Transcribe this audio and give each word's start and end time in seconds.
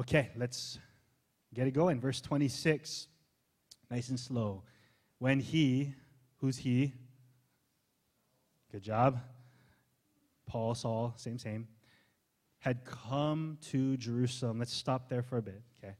Okay, 0.00 0.30
let's 0.34 0.78
get 1.52 1.66
it 1.66 1.72
going. 1.72 2.00
Verse 2.00 2.22
26, 2.22 3.06
nice 3.90 4.08
and 4.08 4.18
slow. 4.18 4.62
When 5.18 5.40
he, 5.40 5.92
who's 6.38 6.56
he? 6.56 6.94
Good 8.72 8.82
job. 8.82 9.20
Paul, 10.46 10.74
Saul, 10.74 11.12
same, 11.18 11.38
same. 11.38 11.68
Had 12.60 12.86
come 12.86 13.58
to 13.72 13.98
Jerusalem. 13.98 14.58
Let's 14.58 14.72
stop 14.72 15.10
there 15.10 15.22
for 15.22 15.36
a 15.36 15.42
bit, 15.42 15.60
okay? 15.78 15.94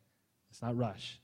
Let's 0.48 0.62
not 0.62 0.78
rush. 0.78 1.20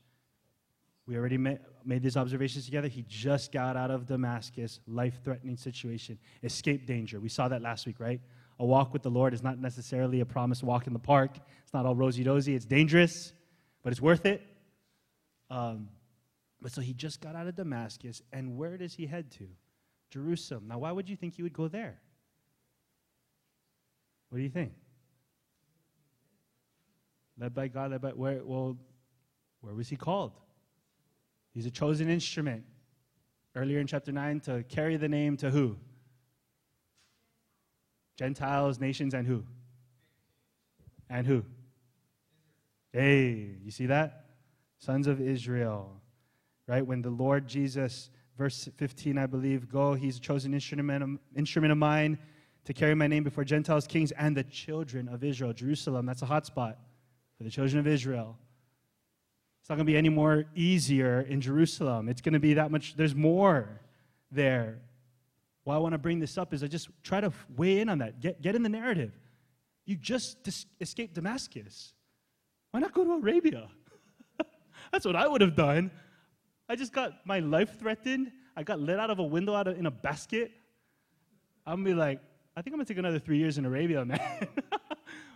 We 1.07 1.17
already 1.17 1.39
made, 1.39 1.59
made 1.83 2.03
these 2.03 2.15
observations 2.15 2.65
together. 2.65 2.89
He 2.89 3.03
just 3.07 3.51
got 3.51 3.75
out 3.75 3.89
of 3.89 4.05
Damascus, 4.05 4.81
life 4.85 5.19
threatening 5.23 5.57
situation, 5.57 6.19
escape 6.43 6.85
danger. 6.85 7.19
We 7.19 7.29
saw 7.29 7.47
that 7.47 7.63
last 7.63 7.87
week, 7.87 7.99
right? 7.99 8.21
A 8.59 8.65
walk 8.65 8.91
with 8.91 9.03
the 9.03 9.11
Lord 9.11 9.33
is 9.33 9.43
not 9.43 9.59
necessarily 9.59 10.19
a 10.19 10.25
promised 10.25 10.63
walk 10.63 10.87
in 10.87 10.93
the 10.93 10.99
park. 10.99 11.37
It's 11.63 11.73
not 11.73 11.85
all 11.85 11.95
rosy 11.95 12.23
dozy. 12.23 12.55
It's 12.55 12.65
dangerous, 12.65 13.31
but 13.83 13.91
it's 13.91 14.01
worth 14.01 14.25
it. 14.25 14.41
Um, 15.49 15.89
but 16.61 16.71
so 16.71 16.81
he 16.81 16.93
just 16.93 17.21
got 17.21 17.35
out 17.35 17.47
of 17.47 17.55
Damascus, 17.55 18.21
and 18.33 18.57
where 18.57 18.77
does 18.77 18.93
he 18.93 19.05
head 19.05 19.31
to? 19.33 19.47
Jerusalem. 20.09 20.65
Now, 20.67 20.79
why 20.79 20.91
would 20.91 21.09
you 21.09 21.15
think 21.15 21.35
he 21.35 21.43
would 21.43 21.53
go 21.53 21.67
there? 21.67 21.99
What 24.29 24.37
do 24.37 24.43
you 24.43 24.49
think? 24.49 24.73
Led 27.37 27.53
by 27.53 27.67
God, 27.67 27.91
led 27.91 28.01
by 28.01 28.09
where? 28.09 28.41
Well, 28.43 28.77
where 29.61 29.73
was 29.73 29.87
he 29.87 29.95
called? 29.95 30.31
He's 31.53 31.65
a 31.65 31.71
chosen 31.71 32.09
instrument. 32.09 32.63
Earlier 33.55 33.79
in 33.79 33.87
chapter 33.87 34.11
9, 34.11 34.39
to 34.41 34.63
carry 34.63 34.97
the 34.97 35.09
name 35.09 35.37
to 35.37 35.49
who? 35.49 35.77
Gentiles, 38.17 38.79
nations, 38.79 39.13
and 39.13 39.27
who? 39.27 39.43
And 41.09 41.25
who? 41.25 41.45
Hey, 42.91 43.51
you 43.63 43.71
see 43.71 43.85
that? 43.85 44.25
Sons 44.79 45.07
of 45.07 45.21
Israel. 45.21 46.01
Right? 46.67 46.85
When 46.85 47.01
the 47.01 47.09
Lord 47.09 47.47
Jesus, 47.47 48.09
verse 48.37 48.67
15, 48.77 49.17
I 49.17 49.27
believe, 49.27 49.69
go, 49.69 49.93
he's 49.93 50.17
a 50.17 50.19
chosen 50.19 50.53
instrument 50.53 51.03
of, 51.03 51.09
instrument 51.35 51.71
of 51.71 51.77
mine 51.77 52.17
to 52.65 52.73
carry 52.73 52.95
my 52.95 53.07
name 53.07 53.23
before 53.23 53.45
Gentiles, 53.45 53.87
kings, 53.87 54.11
and 54.11 54.35
the 54.35 54.43
children 54.43 55.07
of 55.07 55.23
Israel. 55.23 55.53
Jerusalem, 55.53 56.05
that's 56.05 56.21
a 56.21 56.25
hot 56.25 56.45
spot 56.45 56.77
for 57.37 57.43
the 57.43 57.49
children 57.49 57.79
of 57.79 57.87
Israel. 57.87 58.37
It's 59.61 59.69
not 59.69 59.75
going 59.75 59.85
to 59.85 59.91
be 59.91 59.97
any 59.97 60.09
more 60.09 60.45
easier 60.55 61.21
in 61.21 61.39
Jerusalem. 61.39 62.09
It's 62.09 62.21
going 62.21 62.33
to 62.33 62.39
be 62.39 62.55
that 62.55 62.71
much, 62.71 62.95
there's 62.95 63.15
more 63.15 63.81
there. 64.31 64.79
Why 65.67 65.75
I 65.75 65.79
want 65.79 65.91
to 65.91 65.97
bring 65.97 66.19
this 66.19 66.37
up 66.37 66.53
is 66.53 66.63
I 66.63 66.67
just 66.67 66.87
try 67.03 67.19
to 67.19 67.33
weigh 67.57 67.81
in 67.81 67.89
on 67.89 67.97
that. 67.97 68.21
Get, 68.21 68.41
get 68.41 68.55
in 68.55 68.63
the 68.63 68.69
narrative. 68.69 69.11
You 69.85 69.97
just 69.97 70.41
dis- 70.41 70.65
escaped 70.79 71.15
Damascus. 71.15 71.91
Why 72.71 72.79
not 72.79 72.93
go 72.93 73.03
to 73.03 73.11
Arabia? 73.11 73.67
That's 74.93 75.05
what 75.05 75.17
I 75.17 75.27
would 75.27 75.41
have 75.41 75.57
done. 75.57 75.91
I 76.69 76.77
just 76.77 76.93
got 76.93 77.25
my 77.25 77.39
life 77.39 77.77
threatened. 77.77 78.31
I 78.55 78.63
got 78.63 78.79
let 78.79 78.97
out 78.97 79.09
of 79.09 79.19
a 79.19 79.23
window 79.23 79.55
out 79.55 79.67
of, 79.67 79.77
in 79.77 79.87
a 79.87 79.91
basket. 79.91 80.51
I'm 81.65 81.83
gonna 81.83 81.89
be 81.89 81.93
like, 81.93 82.21
I 82.55 82.61
think 82.61 82.73
I'm 82.73 82.77
gonna 82.77 82.85
take 82.85 82.97
another 82.97 83.19
three 83.19 83.37
years 83.37 83.57
in 83.57 83.65
Arabia, 83.65 84.05
man. 84.05 84.47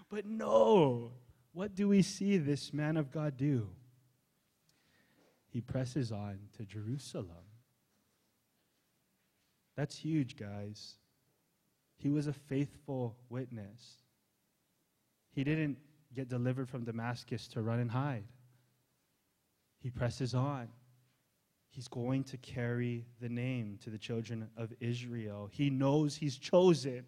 but 0.10 0.26
no, 0.26 1.12
what 1.52 1.76
do 1.76 1.90
we 1.90 2.02
see 2.02 2.38
this 2.38 2.72
man 2.72 2.96
of 2.96 3.12
God 3.12 3.36
do? 3.36 3.68
he 5.50 5.60
presses 5.60 6.14
on 6.14 6.40
to 6.58 6.64
Jerusalem. 6.64 7.51
That's 9.76 9.96
huge, 9.96 10.36
guys. 10.36 10.96
He 11.98 12.10
was 12.10 12.28
a 12.28 12.34
faithful 12.34 13.16
witness. 13.30 14.04
He 15.32 15.44
didn't 15.44 15.78
get 16.14 16.28
delivered 16.28 16.70
from 16.70 16.84
Damascus 16.84 17.48
to 17.50 17.62
run 17.62 17.80
and 17.80 17.90
hide. 17.90 18.26
He 19.80 19.90
presses 19.90 20.34
on. 20.34 20.68
He's 21.70 21.88
going 21.88 22.26
to 22.26 22.38
carry 22.38 23.06
the 23.22 23.30
name 23.30 23.80
to 23.84 23.90
the 23.90 23.98
children 23.98 24.50
of 24.58 24.74
Israel. 24.82 25.50
He 25.52 25.70
knows 25.70 26.16
he's 26.16 26.38
chosen. 26.38 27.06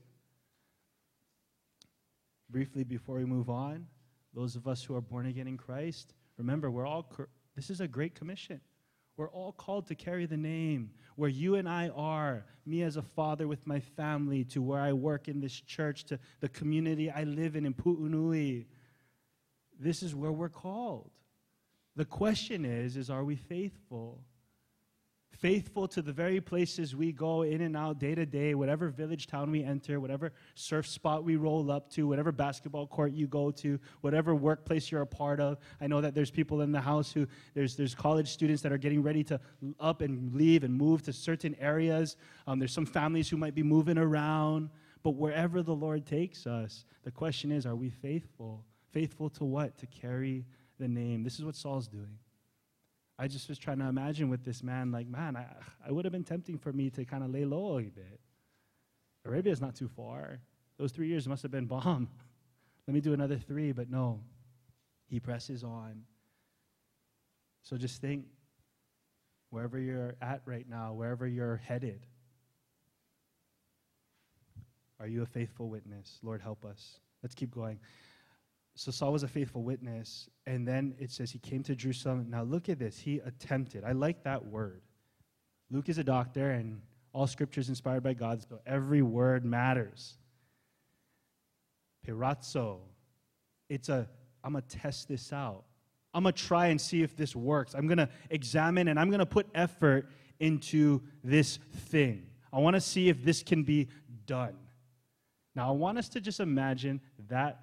Briefly, 2.50 2.84
before 2.84 3.18
we 3.18 3.26
move 3.26 3.50
on, 3.50 3.88
those 4.34 4.56
of 4.56 4.68
us 4.68 4.84
who 4.84 4.96
are 4.96 5.02
born 5.02 5.26
again 5.26 5.48
in 5.48 5.58
Christ, 5.58 6.14
remember, 6.38 6.72
we're 6.72 6.88
all 6.88 7.06
this 7.56 7.70
is 7.70 7.82
a 7.82 7.88
great 7.88 8.16
commission. 8.16 8.62
We're 9.16 9.30
all 9.30 9.52
called 9.52 9.88
to 9.88 9.96
carry 9.96 10.26
the 10.26 10.38
name 10.38 10.92
where 11.16 11.30
you 11.30 11.56
and 11.56 11.70
I 11.70 11.90
are, 11.90 12.46
me 12.66 12.82
as 12.82 12.98
a 12.98 13.02
father 13.02 13.48
with 13.48 13.68
my 13.68 13.80
family, 13.80 14.44
to 14.46 14.62
where 14.62 14.82
I 14.82 14.94
work 14.94 15.28
in 15.28 15.40
this 15.40 15.54
church, 15.54 16.06
to 16.06 16.20
the 16.40 16.50
community 16.50 17.12
I 17.12 17.24
live 17.24 17.56
in 17.56 17.66
in 17.66 17.74
Pu'unui. 17.74 18.66
This 19.80 20.02
is 20.02 20.16
where 20.16 20.32
we're 20.32 20.50
called. 20.50 21.12
The 21.96 22.06
question 22.06 22.66
is, 22.66 22.98
is 22.98 23.12
are 23.12 23.24
we 23.24 23.36
faithful? 23.36 24.24
Faithful 25.40 25.88
to 25.88 26.02
the 26.02 26.14
very 26.14 26.40
places 26.40 26.96
we 26.96 27.12
go 27.12 27.42
in 27.42 27.62
and 27.62 27.76
out 27.76 28.00
day 28.00 28.16
to 28.16 28.26
day, 28.26 28.56
whatever 28.56 28.90
village 28.90 29.28
town 29.28 29.52
we 29.52 29.64
enter, 29.64 30.00
whatever 30.00 30.32
surf 30.56 30.88
spot 30.88 31.24
we 31.24 31.36
roll 31.36 31.72
up 31.72 31.90
to, 31.92 32.08
whatever 32.08 32.32
basketball 32.32 32.88
court 32.88 33.12
you 33.12 33.28
go 33.28 33.52
to, 33.52 33.80
whatever 34.02 34.36
workplace 34.36 34.92
you're 34.92 35.02
a 35.02 35.08
part 35.08 35.40
of. 35.40 35.58
I 35.82 35.88
know 35.88 36.02
that 36.02 36.16
there's 36.16 36.32
people 36.32 36.62
in 36.62 36.72
the 36.72 36.82
house 36.82 37.12
who, 37.12 37.28
there's, 37.54 37.76
there's 37.76 37.96
college 37.96 38.30
students 38.30 38.62
that 38.62 38.72
are 38.72 38.78
getting 38.78 39.04
ready 39.04 39.24
to 39.26 39.40
up 39.80 40.02
and 40.02 40.34
leave 40.34 40.64
and 40.64 40.74
move 40.74 41.02
to 41.04 41.14
certain 41.14 41.56
areas. 41.60 42.16
Um, 42.48 42.60
there's 42.60 42.74
some 42.74 42.86
families 42.86 43.30
who 43.30 43.38
might 43.38 43.56
be 43.56 43.64
moving 43.64 43.98
around. 43.98 44.70
But 45.04 45.16
wherever 45.16 45.62
the 45.62 45.76
Lord 45.76 46.06
takes 46.06 46.48
us, 46.48 46.86
the 47.04 47.12
question 47.12 47.52
is, 47.52 47.66
are 47.66 47.76
we 47.76 47.90
faithful? 47.90 48.64
Faithful 48.92 49.30
to 49.32 49.44
what? 49.44 49.78
To 49.80 49.86
carry 49.88 50.46
the 50.80 50.88
name. 50.88 51.24
This 51.24 51.40
is 51.40 51.46
what 51.46 51.56
Saul's 51.56 51.88
doing. 51.90 52.18
I 53.18 53.28
just 53.28 53.48
was 53.48 53.60
trying 53.60 53.80
to 53.80 53.86
imagine 53.86 54.30
with 54.30 54.44
this 54.44 54.64
man, 54.64 54.92
like, 54.92 55.08
man, 55.08 55.36
I, 55.36 55.46
I 55.88 55.92
would 55.92 56.06
have 56.06 56.12
been 56.12 56.24
tempting 56.24 56.58
for 56.58 56.74
me 56.74 56.90
to 56.92 57.06
kind 57.06 57.24
of 57.24 57.30
lay 57.30 57.46
low 57.46 57.78
a 57.78 57.84
bit. 57.84 58.20
Arabia 59.26 59.54
is 59.54 59.62
not 59.62 59.76
too 59.76 59.88
far. 59.88 60.40
Those 60.78 60.92
three 60.92 61.08
years 61.08 61.28
must 61.28 61.44
have 61.44 61.52
been 61.52 61.68
bomb. 61.68 62.10
Let 62.88 62.94
me 62.94 63.02
do 63.02 63.14
another 63.14 63.38
three, 63.38 63.72
but 63.72 63.90
no. 63.90 64.20
He 65.08 65.20
presses 65.20 65.64
on. 65.64 66.04
So 67.62 67.78
just 67.78 68.02
think 68.02 68.26
wherever 69.52 69.80
you're 69.80 70.16
at 70.22 70.42
right 70.46 70.68
now, 70.68 70.94
wherever 70.94 71.28
you're 71.28 71.58
headed, 71.58 72.06
are 75.00 75.08
you 75.08 75.22
a 75.22 75.26
faithful 75.26 75.70
witness? 75.70 76.20
Lord, 76.24 76.42
help 76.42 76.66
us. 76.66 77.00
Let's 77.22 77.36
keep 77.36 77.54
going 77.54 77.80
so 78.76 78.92
Saul 78.92 79.12
was 79.12 79.24
a 79.24 79.28
faithful 79.28 79.64
witness. 79.64 80.30
And 80.48 80.68
then 80.68 80.96
it 81.00 81.12
says 81.12 81.32
he 81.32 81.40
came 81.40 81.64
to 81.64 81.76
Jerusalem. 81.76 82.28
Now 82.30 82.44
look 82.44 82.70
at 82.70 82.80
this. 82.80 82.98
He 82.98 83.20
attempted. 83.20 83.84
I 83.84 83.92
like 83.92 84.24
that 84.24 84.46
word. 84.46 84.82
Luke 85.72 85.90
is 85.90 85.98
a 85.98 86.04
doctor, 86.04 86.52
and 86.52 86.82
all 87.14 87.28
scripture 87.28 87.62
is 87.62 87.70
inspired 87.70 88.04
by 88.04 88.14
God, 88.14 88.44
so 88.48 88.60
every 88.66 89.02
word 89.02 89.46
matters. 89.46 90.18
Peirazo. 92.06 92.80
It's 93.70 93.90
a, 93.90 94.08
I'm 94.44 94.54
going 94.54 94.64
to 94.68 94.78
test 94.78 95.08
this 95.08 95.32
out. 95.32 95.64
I'm 96.14 96.24
going 96.24 96.34
to 96.34 96.44
try 96.44 96.68
and 96.68 96.80
see 96.80 97.02
if 97.02 97.16
this 97.16 97.36
works. 97.36 97.74
I'm 97.74 97.88
going 97.88 97.98
to 97.98 98.10
examine 98.30 98.88
and 98.88 99.00
I'm 99.00 99.10
going 99.10 99.20
to 99.20 99.26
put 99.26 99.48
effort 99.56 100.10
into 100.40 101.02
this 101.24 101.58
thing. 101.88 102.28
I 102.52 102.60
want 102.60 102.76
to 102.76 102.82
see 102.82 103.10
if 103.10 103.24
this 103.24 103.42
can 103.42 103.64
be 103.64 103.88
done. 104.28 104.56
Now, 105.56 105.70
I 105.70 105.72
want 105.72 105.98
us 105.98 106.10
to 106.10 106.22
just 106.22 106.40
imagine 106.40 107.02
that 107.30 107.62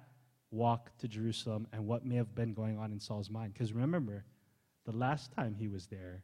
walk 0.51 0.95
to 0.97 1.07
Jerusalem 1.07 1.67
and 1.71 1.87
what 1.87 2.05
may 2.05 2.15
have 2.15 2.35
been 2.35 2.53
going 2.53 2.77
on 2.77 2.91
in 2.91 2.99
Saul's 2.99 3.29
mind. 3.29 3.53
Because 3.53 3.73
remember, 3.73 4.25
the 4.85 4.91
last 4.91 5.31
time 5.31 5.55
he 5.57 5.67
was 5.67 5.87
there, 5.87 6.23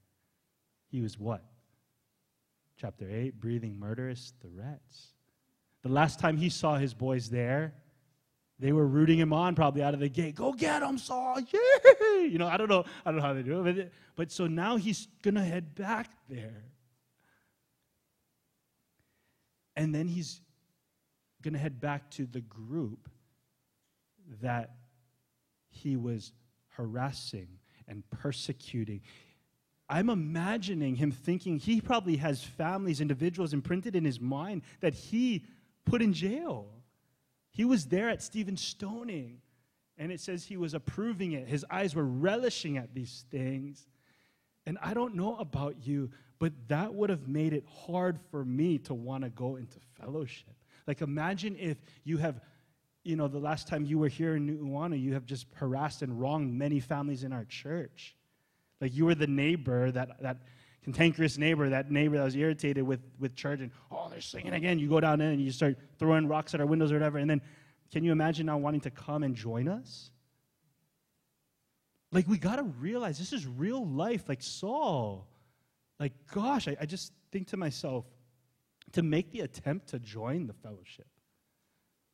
he 0.90 1.02
was 1.02 1.18
what? 1.18 1.44
Chapter 2.80 3.08
8, 3.10 3.40
breathing 3.40 3.80
murderous 3.80 4.34
threats. 4.42 5.14
The 5.84 5.90
last 5.90 6.20
time 6.20 6.38
he 6.38 6.50
saw 6.50 6.76
his 6.76 6.94
boys 6.94 7.30
there, 7.30 7.74
they 8.60 8.72
were 8.72 8.86
rooting 8.88 9.20
him 9.20 9.34
on 9.34 9.56
probably 9.56 9.84
out 9.84 9.94
of 9.94 10.00
the 10.00 10.10
gate. 10.10 10.36
Go 10.36 10.52
get 10.52 10.82
him, 10.82 10.98
Saul. 10.98 11.40
Yeah. 11.54 12.24
You 12.24 12.40
know, 12.40 12.48
I 12.48 12.58
don't 12.58 12.68
know. 12.68 12.84
I 13.06 13.12
don't 13.12 13.22
know 13.22 13.26
how 13.26 13.34
they 13.34 13.44
do 13.44 13.66
it. 13.66 13.76
But, 13.76 13.92
but 14.16 14.32
so 14.32 14.48
now 14.48 14.76
he's 14.76 15.08
going 15.22 15.36
to 15.36 15.44
head 15.44 15.76
back 15.76 16.10
there. 16.28 16.64
And 19.78 19.94
then 19.94 20.08
he's 20.08 20.42
going 21.42 21.54
to 21.54 21.60
head 21.60 21.80
back 21.80 22.10
to 22.12 22.26
the 22.26 22.42
group 22.42 23.08
that 24.42 24.72
he 25.70 25.96
was 25.96 26.32
harassing 26.70 27.48
and 27.88 28.04
persecuting. 28.10 29.02
I'm 29.90 30.10
imagining 30.10 30.96
him 30.96 31.12
thinking 31.12 31.60
he 31.60 31.80
probably 31.80 32.18
has 32.18 32.44
families, 32.44 33.00
individuals 33.00 33.54
imprinted 33.54 33.96
in 33.96 34.04
his 34.04 34.20
mind 34.20 34.64
that 34.82 34.94
he 34.94 35.46
put 35.86 36.02
in 36.02 36.14
jail. 36.14 36.68
He 37.52 37.64
was 37.64 37.86
there 37.86 38.10
at 38.10 38.22
Stephen's 38.22 38.62
stoning, 38.62 39.42
and 39.98 40.12
it 40.12 40.20
says 40.20 40.44
he 40.44 40.58
was 40.58 40.74
approving 40.74 41.32
it. 41.32 41.48
His 41.48 41.66
eyes 41.72 41.96
were 41.96 42.06
relishing 42.06 42.78
at 42.78 42.94
these 42.94 43.26
things. 43.32 43.88
And 44.66 44.78
I 44.82 44.94
don't 44.94 45.16
know 45.16 45.38
about 45.38 45.88
you, 45.88 46.12
but 46.40 46.52
that 46.68 46.94
would 46.94 47.10
have 47.10 47.28
made 47.28 47.54
it 47.54 47.64
hard 47.86 48.20
for 48.30 48.44
me 48.44 48.78
to 48.80 48.94
want 48.94 49.24
to 49.24 49.30
go 49.30 49.56
into 49.56 49.80
fellowship. 50.00 50.54
Like, 50.86 51.02
imagine 51.02 51.56
if 51.58 51.78
you 52.04 52.18
have 52.18 52.42
you 53.08 53.16
know, 53.16 53.28
the 53.28 53.40
last 53.40 53.68
time 53.68 53.86
you 53.86 53.98
were 53.98 54.08
here 54.08 54.36
in 54.36 54.48
Nu'uanu, 54.48 55.02
you 55.02 55.14
have 55.14 55.26
just 55.26 55.48
harassed 55.54 56.02
and 56.02 56.20
wronged 56.20 56.54
many 56.54 56.80
families 56.80 57.24
in 57.24 57.32
our 57.32 57.46
church. 57.46 58.16
Like 58.82 58.94
you 58.94 59.06
were 59.06 59.16
the 59.16 59.28
neighbor, 59.28 59.92
that, 59.92 60.22
that 60.22 60.38
cantankerous 60.84 61.38
neighbor, 61.38 61.70
that 61.70 61.90
neighbor 61.90 62.18
that 62.18 62.24
was 62.26 62.36
irritated 62.36 62.84
with, 62.84 63.00
with 63.20 63.36
church 63.36 63.62
and, 63.62 63.72
oh, 63.92 64.08
they're 64.10 64.22
singing 64.22 64.54
again. 64.54 64.78
You 64.78 64.90
go 64.90 65.00
down 65.00 65.22
in 65.22 65.32
and 65.32 65.42
you 65.42 65.52
start 65.52 65.78
throwing 65.98 66.28
rocks 66.28 66.54
at 66.54 66.60
our 66.60 66.66
windows 66.66 66.92
or 66.92 66.96
whatever. 66.96 67.18
And 67.18 67.30
then 67.30 67.42
can 67.92 68.04
you 68.04 68.12
imagine 68.12 68.46
now 68.46 68.58
wanting 68.58 68.82
to 68.82 68.92
come 68.92 69.24
and 69.24 69.36
join 69.36 69.68
us? 69.68 70.12
Like, 72.12 72.28
we 72.28 72.38
got 72.38 72.56
to 72.58 72.64
realize 72.64 73.18
this 73.20 73.34
is 73.34 73.46
real 73.46 73.86
life, 73.86 74.30
like 74.30 74.42
Saul. 74.42 75.28
Like, 76.00 76.14
gosh, 76.34 76.68
I, 76.68 76.78
I 76.80 76.86
just 76.86 77.12
think 77.32 77.48
to 77.48 77.58
myself 77.58 78.06
to 78.94 79.04
make 79.04 79.32
the 79.32 79.42
attempt 79.42 79.90
to 79.90 80.00
join 80.00 80.48
the 80.48 80.54
fellowship, 80.54 81.08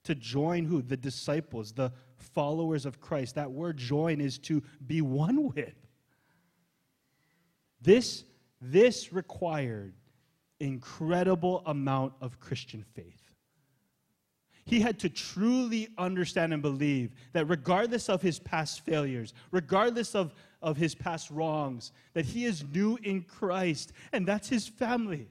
to 0.03 0.15
join 0.15 0.65
who? 0.65 0.81
The 0.81 0.97
disciples, 0.97 1.71
the 1.71 1.91
followers 2.17 2.85
of 2.85 2.99
Christ. 2.99 3.35
That 3.35 3.51
word 3.51 3.77
join 3.77 4.21
is 4.21 4.37
to 4.39 4.61
be 4.85 5.01
one 5.01 5.53
with. 5.53 5.75
This, 7.81 8.23
this 8.61 9.11
required 9.11 9.93
incredible 10.59 11.61
amount 11.65 12.13
of 12.21 12.39
Christian 12.39 12.85
faith. 12.95 13.19
He 14.65 14.79
had 14.79 14.97
to 14.99 15.09
truly 15.09 15.89
understand 15.97 16.53
and 16.53 16.61
believe 16.61 17.11
that 17.33 17.45
regardless 17.45 18.07
of 18.07 18.21
his 18.21 18.39
past 18.39 18.85
failures, 18.85 19.33
regardless 19.51 20.15
of, 20.15 20.33
of 20.61 20.77
his 20.77 20.95
past 20.95 21.29
wrongs, 21.29 21.91
that 22.13 22.23
he 22.23 22.45
is 22.45 22.63
new 22.73 22.97
in 23.03 23.23
Christ, 23.23 23.91
and 24.13 24.25
that's 24.25 24.47
his 24.47 24.65
family. 24.65 25.27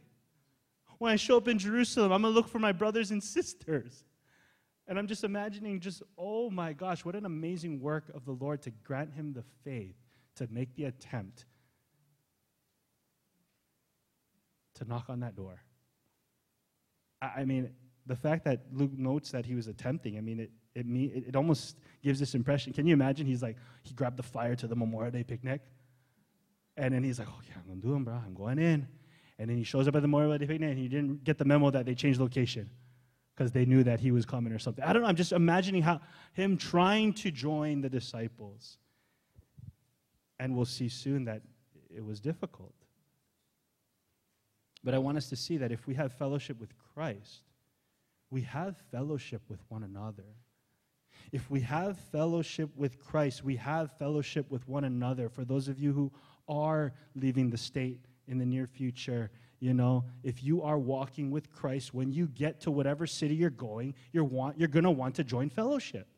When 0.99 1.11
I 1.11 1.17
show 1.17 1.39
up 1.39 1.49
in 1.49 1.59
Jerusalem, 1.59 2.13
I'm 2.13 2.21
going 2.21 2.35
to 2.35 2.39
look 2.39 2.49
for 2.49 2.59
my 2.59 2.73
brothers 2.73 3.11
and 3.11 3.23
sisters. 3.23 4.05
And 4.93 4.99
I'm 4.99 5.07
just 5.07 5.25
imagining, 5.25 5.81
just, 5.81 6.03
oh 6.19 6.51
my 6.51 6.75
gosh, 6.75 7.03
what 7.03 7.15
an 7.15 7.25
amazing 7.25 7.81
work 7.81 8.11
of 8.15 8.27
the 8.27 8.33
Lord 8.33 8.61
to 8.65 8.71
grant 8.85 9.11
him 9.15 9.33
the 9.33 9.43
faith 9.65 9.95
to 10.37 10.47
make 10.51 10.75
the 10.75 10.85
attempt 10.85 11.47
to 14.75 14.85
knock 14.85 15.07
on 15.09 15.21
that 15.21 15.35
door. 15.35 15.63
I, 17.23 17.47
mean, 17.47 17.71
the 18.05 18.17
fact 18.17 18.45
that 18.45 18.67
Luke 18.71 18.91
notes 18.95 19.31
that 19.31 19.47
he 19.47 19.55
was 19.55 19.67
attempting, 19.67 20.19
I 20.19 20.21
mean, 20.21 20.41
it, 20.41 20.51
it, 20.75 20.85
it, 20.85 21.29
it 21.29 21.37
almost 21.37 21.79
gives 22.03 22.21
this 22.21 22.35
impression. 22.35 22.75
Can 22.75 22.87
you 22.87 22.93
imagine? 22.93 23.27
He's 23.27 23.43
like, 23.43 23.57
he 23.85 23.95
grabbed 23.95 24.19
the 24.19 24.23
fire 24.23 24.55
to 24.57 24.67
the 24.67 24.77
Memorial 24.77 25.11
Day 25.11 25.25
picnic. 25.25 25.63
And 26.77 26.93
then 26.93 27.03
he's 27.03 27.19
like, 27.19 27.29
oh, 27.31 27.41
yeah, 27.49 27.55
I'm 27.57 27.67
going 27.67 27.81
to 27.81 27.87
do 27.87 27.95
him, 27.95 28.05
bro. 28.05 28.13
I'm 28.13 28.35
going 28.35 28.59
in. 28.59 28.87
And 29.39 29.49
then 29.49 29.57
he 29.57 29.65
shows 29.65 29.89
up 29.89 29.97
at 29.97 30.03
the 30.03 30.09
Memorial 30.09 30.37
Day 30.37 30.47
picnic 30.47 30.69
and 30.69 30.79
he 30.79 30.89
didn't 30.89 31.25
get 31.25 31.39
the 31.39 31.47
memo 31.47 31.71
that 31.71 31.87
they 31.87 31.95
changed 31.95 32.21
location 32.21 32.69
because 33.35 33.53
they 33.53 33.65
knew 33.65 33.83
that 33.83 34.01
he 34.01 34.11
was 34.11 34.27
coming 34.27 34.53
or 34.53 34.59
something. 34.59 34.85
I 34.85 34.93
don't 34.93 35.03
know. 35.03 35.09
I'm 35.09 35.17
just 35.17 35.33
imagining 35.33 35.83
how 35.83 36.01
him 36.35 36.57
trying 36.57 37.13
to 37.15 37.31
join 37.31 37.81
the 37.81 37.89
disciples. 37.89 38.79
And 40.39 40.57
we'll 40.57 40.65
see 40.65 40.89
soon 40.89 41.25
that 41.25 41.43
it 41.95 42.05
was 42.05 42.21
difficult. 42.21 42.75
But 44.85 44.95
I 44.95 44.99
want 44.99 45.17
us 45.17 45.29
to 45.29 45.37
see 45.37 45.59
that 45.59 45.71
if 45.71 45.87
we 45.87 45.95
have 45.95 46.13
fellowship 46.13 46.59
with 46.61 46.73
Christ, 46.95 47.43
we 48.31 48.43
have 48.43 48.77
fellowship 48.91 49.43
with 49.49 49.61
one 49.69 49.83
another. 49.83 50.25
If 51.31 51.51
we 51.51 51.61
have 51.61 51.99
fellowship 51.99 52.71
with 52.77 52.99
Christ, 52.99 53.45
we 53.45 53.57
have 53.57 53.93
fellowship 53.93 54.51
with 54.51 54.67
one 54.69 54.85
another. 54.85 55.29
For 55.29 55.45
those 55.45 55.69
of 55.69 55.79
you 55.79 55.93
who 55.93 56.13
are 56.49 56.93
leaving 57.15 57.51
the 57.51 57.57
state 57.57 58.01
in 58.27 58.39
the 58.39 58.47
near 58.47 58.67
future, 58.67 59.31
you 59.63 59.75
know, 59.75 60.03
if 60.25 60.43
you 60.43 60.63
are 60.63 60.77
walking 60.77 61.31
with 61.31 61.53
Christ, 61.53 61.95
when 61.95 62.11
you 62.11 62.27
get 62.27 62.63
to 62.63 62.73
whatever 62.73 63.07
city 63.07 63.37
you're 63.37 63.49
going, 63.49 63.95
you're, 64.11 64.25
want, 64.25 64.59
you're 64.59 64.67
going 64.67 64.83
to 64.83 64.91
want 64.91 65.15
to 65.15 65.25
join 65.25 65.51
fellowship. 65.51 66.09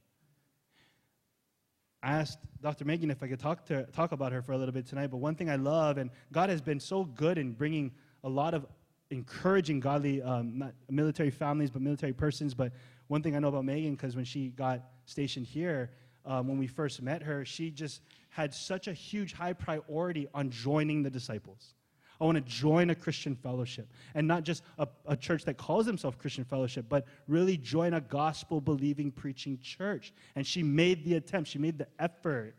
I 2.03 2.13
asked 2.13 2.39
Dr. 2.63 2.87
Megan 2.87 3.11
if 3.11 3.23
I 3.23 3.29
could 3.29 3.39
talk, 3.39 3.67
to, 3.67 3.85
talk 3.93 4.13
about 4.13 4.33
her 4.33 4.41
for 4.41 4.53
a 4.53 4.57
little 4.57 4.73
bit 4.73 4.87
tonight, 4.87 5.09
but 5.09 5.19
one 5.19 5.35
thing 5.35 5.51
I 5.51 5.57
love, 5.57 5.99
and 5.99 6.09
God 6.33 6.49
has 6.49 6.63
been 6.63 6.81
so 6.81 7.05
good 7.05 7.37
in 7.37 7.53
bringing 7.53 7.93
a 8.23 8.31
lot 8.31 8.55
of 8.55 8.65
encouraging 9.11 9.79
godly, 9.79 10.23
um, 10.23 10.57
not 10.57 10.73
military 10.89 11.31
families, 11.31 11.71
but 11.71 11.83
military 11.83 12.15
persons. 12.15 12.55
But 12.55 12.73
one 13.09 13.23
thing 13.23 13.37
I 13.37 13.41
know 13.41 13.49
about 13.49 13.67
Megan, 13.67 13.93
because 13.93 14.17
when 14.17 14.25
she 14.25 14.49
got 14.49 14.85
stationed 15.05 15.45
here, 15.45 15.91
um, 16.25 16.49
when 16.49 16.57
we 16.57 16.67
first 16.67 17.03
met 17.03 17.23
her, 17.23 17.45
she 17.45 17.71
just 17.71 18.01
had 18.31 18.55
such 18.55 18.89
a 18.89 18.95
huge 18.95 19.35
high 19.35 19.53
priority 19.53 20.29
on 20.33 20.49
joining 20.49 21.03
the 21.03 21.11
disciples. 21.11 21.75
I 22.21 22.25
want 22.25 22.37
to 22.37 22.43
join 22.43 22.91
a 22.91 22.95
Christian 22.95 23.35
fellowship 23.35 23.91
and 24.15 24.27
not 24.29 24.45
just 24.45 24.63
a, 24.79 24.87
a 25.07 25.17
church 25.17 25.45
that 25.45 25.57
calls 25.57 25.87
themselves 25.87 26.17
Christian 26.19 26.45
fellowship, 26.45 26.87
but 26.89 27.07
really 27.27 27.57
join 27.57 27.95
a 27.95 28.01
gospel 28.01 28.61
believing, 28.61 29.11
preaching 29.11 29.59
church. 29.61 30.13
And 30.37 30.47
she 30.47 30.63
made 30.63 31.05
the 31.05 31.15
attempt, 31.15 31.51
she 31.51 31.59
made 31.59 31.79
the 31.79 31.89
effort. 31.99 32.55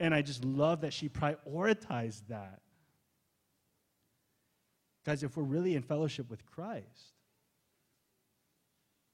And 0.00 0.14
I 0.14 0.22
just 0.22 0.44
love 0.44 0.82
that 0.82 0.92
she 0.92 1.08
prioritized 1.08 2.22
that. 2.28 2.60
Guys, 5.04 5.22
if 5.22 5.36
we're 5.36 5.44
really 5.44 5.74
in 5.74 5.82
fellowship 5.82 6.28
with 6.30 6.44
Christ, 6.46 7.14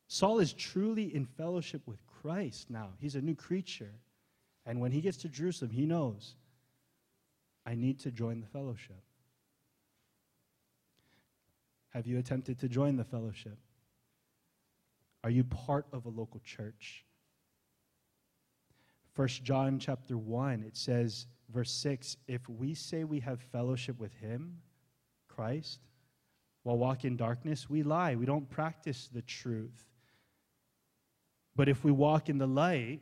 Saul 0.07 0.39
is 0.39 0.53
truly 0.53 1.15
in 1.15 1.27
fellowship 1.27 1.83
with 1.87 1.99
Christ 2.07 2.71
now. 2.71 2.91
He's 2.99 3.15
a 3.15 3.21
new 3.21 3.35
creature. 3.35 3.95
And 4.65 4.81
when 4.81 4.93
he 4.93 5.01
gets 5.01 5.17
to 5.19 5.29
Jerusalem, 5.29 5.71
he 5.71 5.87
knows, 5.87 6.35
I 7.67 7.75
need 7.75 7.99
to 8.01 8.11
join 8.11 8.41
the 8.41 8.47
fellowship. 8.47 9.03
Have 11.95 12.07
you 12.07 12.19
attempted 12.19 12.59
to 12.61 12.69
join 12.69 12.97
the 12.97 13.05
fellowship? 13.05 13.59
Are 15.25 15.31
you 15.31 15.45
part 15.45 15.87
of 15.93 16.07
a 16.07 16.09
local 16.09 16.41
church? 16.41 17.05
First 19.15 19.45
John 19.45 19.79
chapter 19.79 20.17
1, 20.17 20.65
it 20.67 20.77
says, 20.77 21.27
verse 21.53 21.71
6, 21.71 22.17
if 22.27 22.49
we 22.49 22.75
say 22.75 23.05
we 23.05 23.21
have 23.21 23.41
fellowship 23.41 23.99
with 23.99 24.15
him, 24.15 24.59
Christ, 25.29 25.81
while 26.63 26.79
walking 26.79 27.13
in 27.13 27.17
darkness, 27.17 27.69
we 27.69 27.83
lie. 27.83 28.15
We 28.15 28.27
don't 28.27 28.49
practice 28.49 29.09
the 29.13 29.23
truth. 29.23 29.85
But 31.57 31.69
if 31.69 31.85
we 31.85 31.91
walk 31.91 32.29
in 32.29 32.39
the 32.39 32.47
light, 32.47 33.01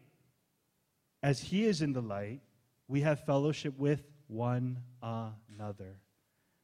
as 1.22 1.40
He 1.40 1.64
is 1.64 1.82
in 1.82 1.93
the 1.93 2.00
light, 2.00 2.40
we 2.88 3.02
have 3.02 3.25
fellowship 3.25 3.78
with 3.78 4.02
one 4.26 4.78
another. 5.02 6.00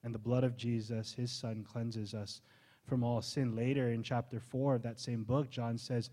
And 0.06 0.14
the 0.14 0.20
blood 0.20 0.44
of 0.44 0.56
Jesus, 0.56 1.12
His 1.14 1.32
Son, 1.32 1.64
cleanses 1.69 2.14
us 2.14 2.41
from 2.85 3.03
all 3.03 3.20
sin. 3.20 3.56
Later 3.56 3.91
in 3.91 4.05
chapter 4.05 4.38
4 4.38 4.76
of 4.76 4.82
that 4.82 5.00
same 5.00 5.25
book, 5.25 5.50
John 5.50 5.76
says, 5.76 6.11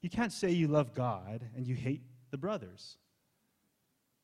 You 0.00 0.08
can't 0.08 0.32
say 0.32 0.52
you 0.52 0.68
love 0.68 0.94
God 0.94 1.44
and 1.56 1.66
you 1.66 1.74
hate 1.74 2.02
the 2.30 2.38
brothers. 2.38 2.98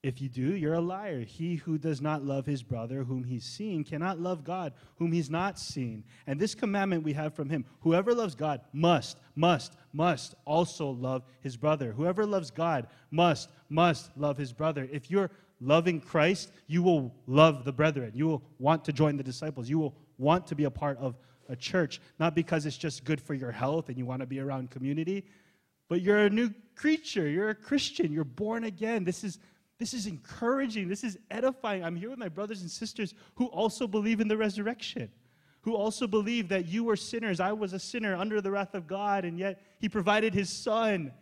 If 0.04 0.20
you 0.20 0.28
do, 0.28 0.54
you're 0.54 0.74
a 0.74 0.80
liar. 0.80 1.20
He 1.20 1.56
who 1.56 1.78
does 1.78 2.00
not 2.00 2.24
love 2.24 2.46
his 2.46 2.62
brother 2.62 3.02
whom 3.02 3.24
he's 3.24 3.44
seen 3.44 3.82
cannot 3.82 4.20
love 4.20 4.44
God 4.44 4.72
whom 4.98 5.10
he's 5.10 5.30
not 5.30 5.58
seen. 5.58 6.04
And 6.28 6.38
this 6.38 6.54
commandment 6.54 7.02
we 7.02 7.12
have 7.14 7.34
from 7.34 7.50
him 7.50 7.64
whoever 7.80 8.14
loves 8.14 8.36
God 8.36 8.60
must, 8.72 9.18
must, 9.34 9.74
must 9.92 10.36
also 10.44 10.90
love 10.90 11.24
his 11.40 11.56
brother. 11.56 11.90
Whoever 11.90 12.24
loves 12.24 12.52
God 12.52 12.86
must, 13.10 13.50
must 13.68 14.16
love 14.16 14.38
his 14.38 14.52
brother. 14.52 14.88
If 14.92 15.10
you're 15.10 15.32
loving 15.62 16.00
Christ, 16.00 16.52
you 16.66 16.82
will 16.82 17.14
love 17.26 17.64
the 17.64 17.72
brethren. 17.72 18.12
You 18.14 18.26
will 18.26 18.42
want 18.58 18.84
to 18.86 18.92
join 18.92 19.16
the 19.16 19.22
disciples. 19.22 19.68
You 19.68 19.78
will 19.78 19.94
want 20.18 20.46
to 20.48 20.54
be 20.54 20.64
a 20.64 20.70
part 20.70 20.98
of 20.98 21.16
a 21.48 21.56
church, 21.56 22.00
not 22.18 22.34
because 22.34 22.66
it's 22.66 22.76
just 22.76 23.04
good 23.04 23.20
for 23.20 23.34
your 23.34 23.52
health 23.52 23.88
and 23.88 23.98
you 23.98 24.06
want 24.06 24.20
to 24.20 24.26
be 24.26 24.40
around 24.40 24.70
community, 24.70 25.24
but 25.88 26.00
you're 26.00 26.26
a 26.26 26.30
new 26.30 26.50
creature. 26.74 27.28
You're 27.28 27.50
a 27.50 27.54
Christian. 27.54 28.12
You're 28.12 28.24
born 28.24 28.64
again. 28.64 29.04
This 29.04 29.24
is 29.24 29.38
this 29.78 29.94
is 29.94 30.06
encouraging. 30.06 30.86
This 30.86 31.02
is 31.02 31.18
edifying. 31.28 31.82
I'm 31.82 31.96
here 31.96 32.10
with 32.10 32.18
my 32.18 32.28
brothers 32.28 32.62
and 32.62 32.70
sisters 32.70 33.14
who 33.34 33.46
also 33.46 33.88
believe 33.88 34.20
in 34.20 34.28
the 34.28 34.36
resurrection, 34.36 35.10
who 35.62 35.74
also 35.74 36.06
believe 36.06 36.48
that 36.50 36.66
you 36.66 36.84
were 36.84 36.94
sinners. 36.94 37.40
I 37.40 37.52
was 37.52 37.72
a 37.72 37.80
sinner 37.80 38.14
under 38.14 38.40
the 38.40 38.50
wrath 38.50 38.74
of 38.74 38.86
God, 38.86 39.24
and 39.24 39.36
yet 39.36 39.60
He 39.80 39.88
provided 39.88 40.34
His 40.34 40.50
Son, 40.50 41.12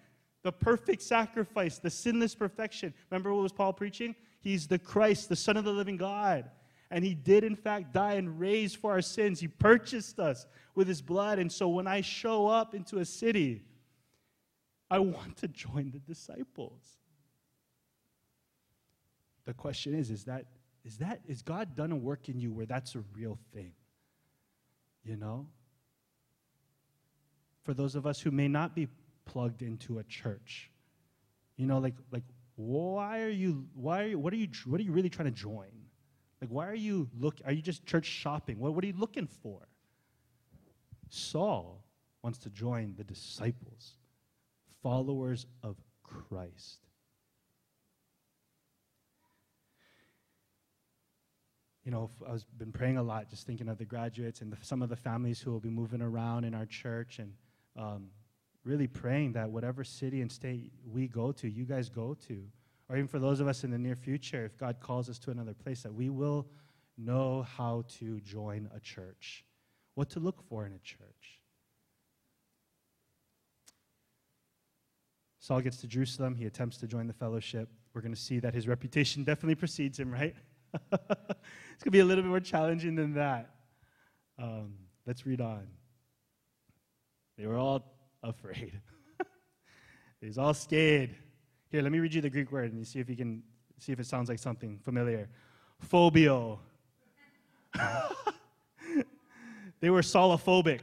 the 0.42 0.52
perfect 0.52 1.00
sacrifice, 1.00 1.78
the 1.78 1.88
sinless 1.88 2.34
perfection. 2.34 2.92
Remember 3.10 3.32
what 3.32 3.42
was 3.42 3.52
Paul 3.52 3.72
preaching? 3.72 4.14
He's 4.40 4.66
the 4.66 4.78
Christ, 4.78 5.28
the 5.28 5.36
Son 5.36 5.56
of 5.56 5.64
the 5.64 5.72
living 5.72 5.96
God. 5.96 6.50
And 6.90 7.04
He 7.04 7.14
did, 7.14 7.44
in 7.44 7.54
fact, 7.54 7.92
die 7.92 8.14
and 8.14 8.40
raise 8.40 8.74
for 8.74 8.90
our 8.92 9.02
sins. 9.02 9.40
He 9.40 9.48
purchased 9.48 10.18
us 10.18 10.46
with 10.74 10.88
His 10.88 11.02
blood. 11.02 11.38
And 11.38 11.50
so 11.50 11.68
when 11.68 11.86
I 11.86 12.00
show 12.00 12.48
up 12.48 12.74
into 12.74 12.98
a 12.98 13.04
city, 13.04 13.62
I 14.90 14.98
want 14.98 15.36
to 15.38 15.48
join 15.48 15.90
the 15.92 16.00
disciples. 16.00 16.82
The 19.44 19.54
question 19.54 19.94
is, 19.94 20.10
is 20.10 20.24
that, 20.24 20.46
is 20.84 20.98
that, 20.98 21.20
is 21.26 21.42
God 21.42 21.76
done 21.76 21.92
a 21.92 21.96
work 21.96 22.28
in 22.28 22.40
you 22.40 22.52
where 22.52 22.66
that's 22.66 22.94
a 22.94 23.04
real 23.14 23.38
thing? 23.52 23.72
You 25.04 25.16
know? 25.16 25.46
For 27.62 27.74
those 27.74 27.94
of 27.94 28.06
us 28.06 28.20
who 28.20 28.30
may 28.30 28.48
not 28.48 28.74
be 28.74 28.88
plugged 29.26 29.62
into 29.62 29.98
a 29.98 30.04
church, 30.04 30.70
you 31.56 31.66
know, 31.66 31.78
like, 31.78 31.94
like, 32.10 32.24
why 32.66 33.22
are 33.22 33.30
you, 33.30 33.66
why 33.74 34.02
are 34.02 34.06
you, 34.08 34.18
what 34.18 34.32
are 34.32 34.36
you, 34.36 34.48
what 34.66 34.80
are 34.80 34.84
you 34.84 34.92
really 34.92 35.08
trying 35.08 35.26
to 35.26 35.34
join? 35.34 35.70
Like, 36.40 36.50
why 36.50 36.66
are 36.66 36.74
you 36.74 37.08
look, 37.18 37.36
are 37.46 37.52
you 37.52 37.62
just 37.62 37.86
church 37.86 38.04
shopping? 38.04 38.58
What, 38.58 38.74
what 38.74 38.84
are 38.84 38.86
you 38.86 38.94
looking 38.96 39.26
for? 39.26 39.66
Saul 41.08 41.82
wants 42.22 42.38
to 42.40 42.50
join 42.50 42.94
the 42.96 43.04
disciples, 43.04 43.94
followers 44.82 45.46
of 45.62 45.76
Christ. 46.02 46.80
You 51.84 51.92
know, 51.92 52.10
I've 52.28 52.44
been 52.58 52.72
praying 52.72 52.98
a 52.98 53.02
lot, 53.02 53.30
just 53.30 53.46
thinking 53.46 53.68
of 53.68 53.78
the 53.78 53.86
graduates 53.86 54.42
and 54.42 54.52
the, 54.52 54.58
some 54.60 54.82
of 54.82 54.90
the 54.90 54.96
families 54.96 55.40
who 55.40 55.50
will 55.50 55.60
be 55.60 55.70
moving 55.70 56.02
around 56.02 56.44
in 56.44 56.54
our 56.54 56.66
church, 56.66 57.18
and 57.18 57.32
um, 57.74 58.08
really 58.64 58.86
praying 58.86 59.32
that 59.32 59.50
whatever 59.50 59.84
city 59.84 60.20
and 60.20 60.30
state 60.30 60.72
we 60.84 61.08
go 61.08 61.32
to, 61.32 61.48
you 61.48 61.64
guys 61.64 61.88
go 61.88 62.14
to, 62.28 62.44
or 62.88 62.96
even 62.96 63.08
for 63.08 63.18
those 63.18 63.40
of 63.40 63.48
us 63.48 63.64
in 63.64 63.70
the 63.70 63.78
near 63.78 63.94
future, 63.94 64.44
if 64.44 64.56
God 64.58 64.80
calls 64.80 65.08
us 65.08 65.18
to 65.20 65.30
another 65.30 65.54
place, 65.54 65.82
that 65.82 65.94
we 65.94 66.10
will 66.10 66.46
know 66.98 67.46
how 67.56 67.84
to 67.98 68.20
join 68.20 68.68
a 68.74 68.80
church, 68.80 69.44
what 69.94 70.10
to 70.10 70.20
look 70.20 70.42
for 70.48 70.66
in 70.66 70.72
a 70.72 70.78
church. 70.78 71.40
Saul 75.38 75.60
gets 75.60 75.78
to 75.78 75.86
Jerusalem. 75.86 76.34
He 76.34 76.44
attempts 76.44 76.76
to 76.78 76.86
join 76.86 77.06
the 77.06 77.14
fellowship. 77.14 77.68
We're 77.94 78.02
going 78.02 78.14
to 78.14 78.20
see 78.20 78.40
that 78.40 78.54
his 78.54 78.68
reputation 78.68 79.24
definitely 79.24 79.54
precedes 79.54 79.98
him, 79.98 80.12
right? 80.12 80.34
it's 80.74 80.88
going 80.92 81.84
to 81.84 81.90
be 81.90 82.00
a 82.00 82.04
little 82.04 82.22
bit 82.22 82.28
more 82.28 82.40
challenging 82.40 82.94
than 82.94 83.14
that. 83.14 83.54
Um, 84.38 84.74
let's 85.06 85.24
read 85.24 85.40
on. 85.40 85.66
They 87.38 87.46
were 87.46 87.56
all 87.56 87.99
afraid. 88.22 88.80
He's 90.20 90.38
all 90.38 90.54
scared. 90.54 91.14
Here, 91.70 91.82
let 91.82 91.92
me 91.92 91.98
read 91.98 92.14
you 92.14 92.20
the 92.20 92.30
Greek 92.30 92.50
word 92.50 92.70
and 92.70 92.78
you 92.78 92.84
see 92.84 92.98
if 92.98 93.08
you 93.08 93.16
can 93.16 93.42
see 93.78 93.92
if 93.92 94.00
it 94.00 94.06
sounds 94.06 94.28
like 94.28 94.38
something 94.38 94.78
familiar. 94.78 95.28
Phobio. 95.78 96.58
they 99.80 99.90
were 99.90 100.02
Saulophobic. 100.02 100.80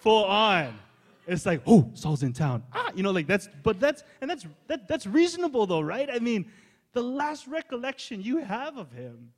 Full 0.00 0.24
on. 0.24 0.78
It's 1.26 1.46
like, 1.46 1.62
oh, 1.66 1.90
Saul's 1.94 2.22
in 2.22 2.34
town. 2.34 2.62
Ah, 2.72 2.90
you 2.94 3.02
know, 3.02 3.10
like 3.10 3.26
that's, 3.26 3.48
but 3.62 3.80
that's, 3.80 4.04
and 4.20 4.28
that's, 4.28 4.46
that, 4.66 4.86
that's 4.86 5.06
reasonable 5.06 5.64
though, 5.66 5.80
right? 5.80 6.10
I 6.12 6.18
mean, 6.18 6.50
the 6.92 7.02
last 7.02 7.46
recollection 7.46 8.22
you 8.22 8.38
have 8.38 8.76
of 8.76 8.92
him, 8.92 9.32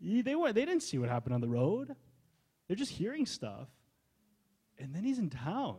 they, 0.00 0.34
were, 0.34 0.52
they 0.52 0.64
didn't 0.64 0.82
see 0.82 0.98
what 0.98 1.08
happened 1.08 1.34
on 1.34 1.40
the 1.40 1.48
road. 1.48 1.96
They're 2.66 2.76
just 2.76 2.92
hearing 2.92 3.24
stuff. 3.24 3.68
And 4.78 4.94
then 4.94 5.04
he's 5.04 5.18
in 5.18 5.30
town. 5.30 5.76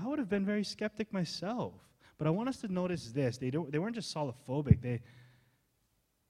I 0.00 0.06
would 0.06 0.18
have 0.18 0.28
been 0.28 0.44
very 0.44 0.64
skeptic 0.64 1.12
myself. 1.12 1.74
But 2.18 2.26
I 2.26 2.30
want 2.30 2.48
us 2.48 2.58
to 2.58 2.68
notice 2.68 3.10
this. 3.10 3.38
They, 3.38 3.50
don't, 3.50 3.72
they 3.72 3.78
weren't 3.78 3.94
just 3.94 4.14
Saulophobic, 4.14 4.80
they, 4.80 5.00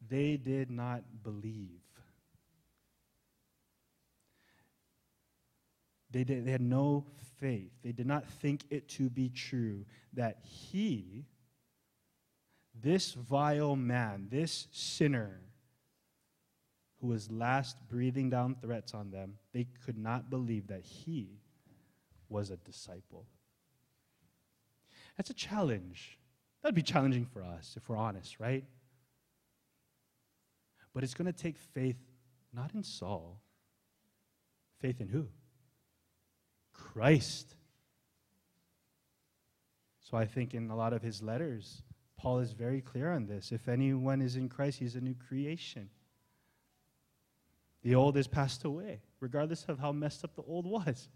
they 0.08 0.36
did 0.36 0.70
not 0.70 1.02
believe. 1.22 1.80
They, 6.10 6.24
did, 6.24 6.44
they 6.44 6.50
had 6.50 6.60
no 6.60 7.06
faith. 7.40 7.72
They 7.82 7.92
did 7.92 8.06
not 8.06 8.26
think 8.26 8.64
it 8.70 8.88
to 8.90 9.08
be 9.08 9.30
true 9.30 9.84
that 10.12 10.38
he, 10.42 11.24
this 12.74 13.14
vile 13.14 13.76
man, 13.76 14.28
this 14.30 14.68
sinner, 14.72 15.40
who 17.02 17.08
was 17.08 17.30
last 17.32 17.76
breathing 17.88 18.30
down 18.30 18.54
threats 18.62 18.94
on 18.94 19.10
them, 19.10 19.34
they 19.52 19.66
could 19.84 19.98
not 19.98 20.30
believe 20.30 20.68
that 20.68 20.82
he 20.84 21.40
was 22.28 22.50
a 22.50 22.56
disciple. 22.58 23.26
That's 25.16 25.28
a 25.28 25.34
challenge. 25.34 26.18
That'd 26.62 26.76
be 26.76 26.82
challenging 26.82 27.26
for 27.26 27.42
us 27.42 27.74
if 27.76 27.88
we're 27.88 27.96
honest, 27.96 28.38
right? 28.38 28.64
But 30.94 31.02
it's 31.02 31.14
going 31.14 31.26
to 31.26 31.32
take 31.32 31.58
faith 31.58 31.96
not 32.54 32.72
in 32.72 32.84
Saul. 32.84 33.40
Faith 34.78 35.00
in 35.00 35.08
who? 35.08 35.26
Christ. 36.72 37.56
So 39.98 40.16
I 40.16 40.24
think 40.24 40.54
in 40.54 40.70
a 40.70 40.76
lot 40.76 40.92
of 40.92 41.02
his 41.02 41.20
letters, 41.20 41.82
Paul 42.16 42.38
is 42.38 42.52
very 42.52 42.80
clear 42.80 43.10
on 43.10 43.26
this. 43.26 43.50
If 43.50 43.68
anyone 43.68 44.22
is 44.22 44.36
in 44.36 44.48
Christ, 44.48 44.78
he's 44.78 44.94
a 44.94 45.00
new 45.00 45.14
creation. 45.14 45.88
The 47.82 47.94
old 47.94 48.16
has 48.16 48.28
passed 48.28 48.64
away, 48.64 49.00
regardless 49.20 49.64
of 49.64 49.78
how 49.78 49.92
messed 49.92 50.24
up 50.24 50.34
the 50.36 50.42
old 50.42 50.66
was. 50.66 51.08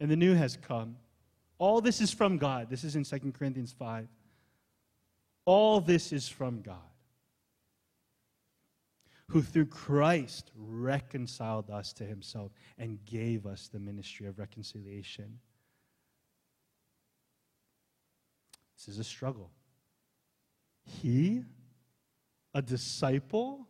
And 0.00 0.10
the 0.10 0.16
new 0.16 0.34
has 0.34 0.56
come. 0.56 0.96
All 1.58 1.80
this 1.80 2.00
is 2.00 2.12
from 2.12 2.38
God. 2.38 2.70
This 2.70 2.82
is 2.82 2.96
in 2.96 3.04
2 3.04 3.32
Corinthians 3.32 3.72
5. 3.78 4.08
All 5.44 5.80
this 5.80 6.12
is 6.12 6.28
from 6.28 6.62
God 6.62 6.78
who 9.32 9.40
through 9.40 9.64
Christ 9.64 10.50
reconciled 10.54 11.70
us 11.70 11.94
to 11.94 12.04
himself 12.04 12.52
and 12.76 13.02
gave 13.06 13.46
us 13.46 13.68
the 13.68 13.78
ministry 13.78 14.26
of 14.26 14.38
reconciliation. 14.38 15.38
This 18.76 18.88
is 18.88 18.98
a 18.98 19.04
struggle. 19.04 19.50
He, 20.84 21.44
a 22.52 22.60
disciple, 22.60 23.66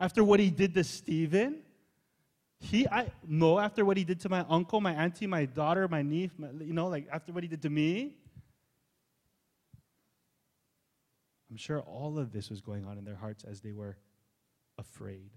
after 0.00 0.24
what 0.24 0.40
he 0.40 0.50
did 0.50 0.74
to 0.74 0.82
Stephen, 0.82 1.58
he, 2.58 2.88
I 2.88 3.12
know 3.26 3.58
after 3.58 3.84
what 3.84 3.96
he 3.96 4.04
did 4.04 4.20
to 4.20 4.28
my 4.28 4.44
uncle, 4.48 4.80
my 4.80 4.92
auntie, 4.92 5.26
my 5.26 5.44
daughter, 5.44 5.86
my 5.88 6.02
niece, 6.02 6.30
my, 6.36 6.48
you 6.60 6.72
know, 6.72 6.88
like 6.88 7.06
after 7.12 7.32
what 7.32 7.42
he 7.42 7.48
did 7.48 7.62
to 7.62 7.70
me, 7.70 8.14
I'm 11.50 11.56
sure 11.56 11.80
all 11.80 12.18
of 12.18 12.32
this 12.32 12.48
was 12.48 12.60
going 12.60 12.86
on 12.86 12.96
in 12.96 13.04
their 13.04 13.16
hearts 13.16 13.44
as 13.44 13.60
they 13.60 13.72
were 13.72 13.96
afraid. 14.78 15.30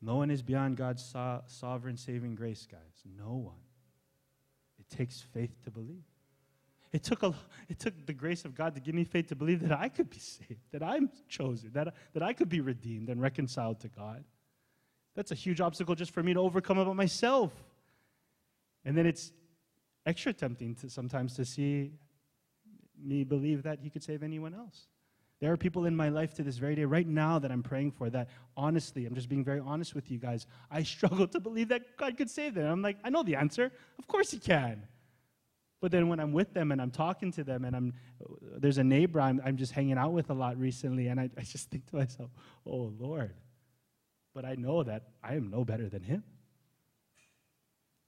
No 0.00 0.16
one 0.16 0.30
is 0.30 0.42
beyond 0.42 0.76
God's 0.76 1.04
so- 1.04 1.42
sovereign 1.46 1.96
saving 1.96 2.34
grace, 2.34 2.66
guys. 2.70 3.02
No 3.16 3.34
one. 3.34 3.60
It 4.78 4.88
takes 4.94 5.20
faith 5.20 5.62
to 5.64 5.70
believe. 5.70 6.04
It 6.92 7.02
took, 7.02 7.22
a, 7.22 7.34
it 7.68 7.78
took 7.78 8.06
the 8.06 8.14
grace 8.14 8.44
of 8.44 8.54
God 8.54 8.74
to 8.74 8.80
give 8.80 8.94
me 8.94 9.04
faith 9.04 9.28
to 9.28 9.36
believe 9.36 9.60
that 9.60 9.78
I 9.78 9.88
could 9.88 10.08
be 10.08 10.18
saved, 10.18 10.60
that 10.72 10.82
I'm 10.82 11.10
chosen, 11.28 11.70
that, 11.74 11.94
that 12.14 12.22
I 12.22 12.32
could 12.32 12.48
be 12.48 12.60
redeemed 12.60 13.10
and 13.10 13.20
reconciled 13.20 13.80
to 13.80 13.88
God. 13.88 14.24
That's 15.14 15.30
a 15.30 15.34
huge 15.34 15.60
obstacle 15.60 15.94
just 15.94 16.12
for 16.12 16.22
me 16.22 16.32
to 16.34 16.40
overcome 16.40 16.78
about 16.78 16.96
myself. 16.96 17.52
And 18.84 18.96
then 18.96 19.04
it's 19.04 19.32
extra 20.06 20.32
tempting 20.32 20.76
to 20.76 20.88
sometimes 20.88 21.34
to 21.34 21.44
see 21.44 21.92
me 23.02 23.24
believe 23.24 23.64
that 23.64 23.80
He 23.80 23.90
could 23.90 24.02
save 24.02 24.22
anyone 24.22 24.54
else. 24.54 24.86
There 25.40 25.52
are 25.52 25.56
people 25.56 25.84
in 25.84 25.94
my 25.94 26.08
life 26.08 26.34
to 26.34 26.42
this 26.42 26.56
very 26.56 26.74
day, 26.74 26.84
right 26.84 27.06
now, 27.06 27.38
that 27.38 27.52
I'm 27.52 27.62
praying 27.62 27.92
for 27.92 28.10
that 28.10 28.28
honestly, 28.56 29.06
I'm 29.06 29.14
just 29.14 29.28
being 29.28 29.44
very 29.44 29.60
honest 29.60 29.94
with 29.94 30.10
you 30.10 30.18
guys. 30.18 30.46
I 30.70 30.82
struggle 30.94 31.28
to 31.28 31.40
believe 31.40 31.68
that 31.68 31.96
God 31.96 32.16
could 32.16 32.30
save 32.30 32.54
them. 32.54 32.66
I'm 32.66 32.82
like, 32.82 32.96
I 33.04 33.10
know 33.10 33.22
the 33.22 33.36
answer. 33.36 33.70
Of 33.98 34.08
course 34.08 34.30
He 34.30 34.38
can. 34.38 34.82
But 35.80 35.92
then 35.92 36.08
when 36.08 36.18
I'm 36.18 36.32
with 36.32 36.54
them 36.54 36.72
and 36.72 36.82
I'm 36.82 36.90
talking 36.90 37.30
to 37.32 37.44
them, 37.44 37.64
and 37.64 37.76
I'm, 37.76 37.94
there's 38.56 38.78
a 38.78 38.84
neighbor 38.84 39.20
I'm, 39.20 39.40
I'm 39.44 39.56
just 39.56 39.72
hanging 39.72 39.96
out 39.96 40.12
with 40.12 40.30
a 40.30 40.34
lot 40.34 40.58
recently, 40.58 41.06
and 41.06 41.20
I, 41.20 41.30
I 41.38 41.42
just 41.42 41.70
think 41.70 41.86
to 41.90 41.96
myself, 41.96 42.30
oh, 42.66 42.92
Lord. 42.98 43.34
But 44.34 44.44
I 44.44 44.54
know 44.56 44.82
that 44.82 45.08
I 45.22 45.34
am 45.34 45.50
no 45.50 45.64
better 45.64 45.88
than 45.88 46.02
Him. 46.02 46.24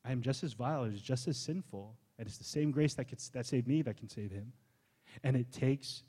I 0.04 0.12
am 0.12 0.22
just 0.22 0.42
as 0.42 0.54
vile, 0.54 0.84
it's 0.84 1.00
just 1.00 1.28
as 1.28 1.36
sinful, 1.36 1.96
and 2.18 2.26
it's 2.26 2.38
the 2.38 2.44
same 2.44 2.70
grace 2.70 2.94
that, 2.94 3.06
can, 3.06 3.18
that 3.34 3.46
saved 3.46 3.68
me 3.68 3.82
that 3.82 3.96
can 3.96 4.08
save 4.08 4.32
Him. 4.32 4.52
And 5.22 5.36
it 5.36 5.52
takes 5.52 6.02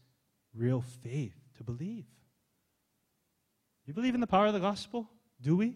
real 0.55 0.81
faith 1.03 1.35
to 1.57 1.63
believe. 1.63 2.05
You 3.85 3.93
believe 3.93 4.15
in 4.15 4.21
the 4.21 4.27
power 4.27 4.47
of 4.47 4.53
the 4.53 4.59
gospel? 4.59 5.09
Do 5.41 5.57
we? 5.57 5.75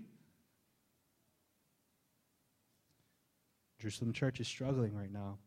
Jerusalem 3.79 4.13
church 4.13 4.39
is 4.39 4.47
struggling 4.47 4.95
right 4.95 5.11
now. 5.11 5.37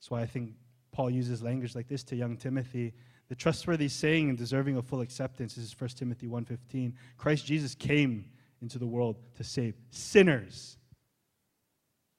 That's 0.00 0.10
why 0.10 0.22
I 0.22 0.26
think 0.26 0.54
Paul 0.92 1.10
uses 1.10 1.42
language 1.42 1.76
like 1.76 1.86
this 1.86 2.02
to 2.04 2.16
young 2.16 2.38
Timothy. 2.38 2.94
The 3.28 3.34
trustworthy 3.34 3.88
saying 3.88 4.30
and 4.30 4.38
deserving 4.38 4.76
of 4.76 4.86
full 4.86 5.02
acceptance 5.02 5.58
is 5.58 5.72
1 5.72 5.90
Timothy 5.90 6.26
1:15. 6.26 6.94
Christ 7.18 7.44
Jesus 7.44 7.74
came 7.74 8.32
into 8.62 8.78
the 8.78 8.86
world 8.86 9.16
to 9.36 9.44
save 9.44 9.76
sinners. 9.90 10.78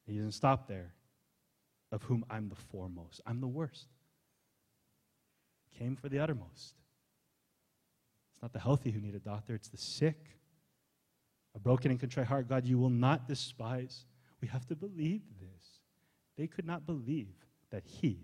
He 0.05 0.15
doesn't 0.15 0.31
stop 0.31 0.67
there. 0.67 0.93
Of 1.91 2.03
whom 2.03 2.23
I'm 2.29 2.47
the 2.47 2.55
foremost. 2.55 3.19
I'm 3.25 3.41
the 3.41 3.47
worst 3.47 3.88
came 5.77 5.95
for 5.95 6.09
the 6.09 6.19
uttermost. 6.19 6.75
It's 8.33 8.41
not 8.41 8.53
the 8.53 8.59
healthy 8.59 8.91
who 8.91 9.00
need 9.00 9.15
a 9.15 9.19
doctor, 9.19 9.55
it's 9.55 9.69
the 9.69 9.77
sick. 9.77 10.38
A 11.55 11.59
broken 11.59 11.91
and 11.91 12.00
contrite 12.00 12.27
heart, 12.27 12.47
God, 12.47 12.65
you 12.65 12.77
will 12.77 12.89
not 12.89 13.27
despise. 13.27 14.05
We 14.39 14.47
have 14.47 14.65
to 14.67 14.75
believe 14.75 15.21
this. 15.39 15.79
They 16.38 16.47
could 16.47 16.65
not 16.65 16.85
believe 16.85 17.35
that 17.71 17.83
He, 17.85 18.19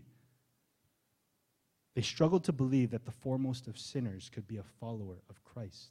they 1.95 2.03
struggled 2.03 2.43
to 2.43 2.53
believe 2.53 2.91
that 2.91 3.05
the 3.05 3.11
foremost 3.11 3.67
of 3.67 3.77
sinners 3.77 4.29
could 4.31 4.47
be 4.47 4.57
a 4.57 4.63
follower 4.79 5.17
of 5.31 5.43
Christ. 5.43 5.89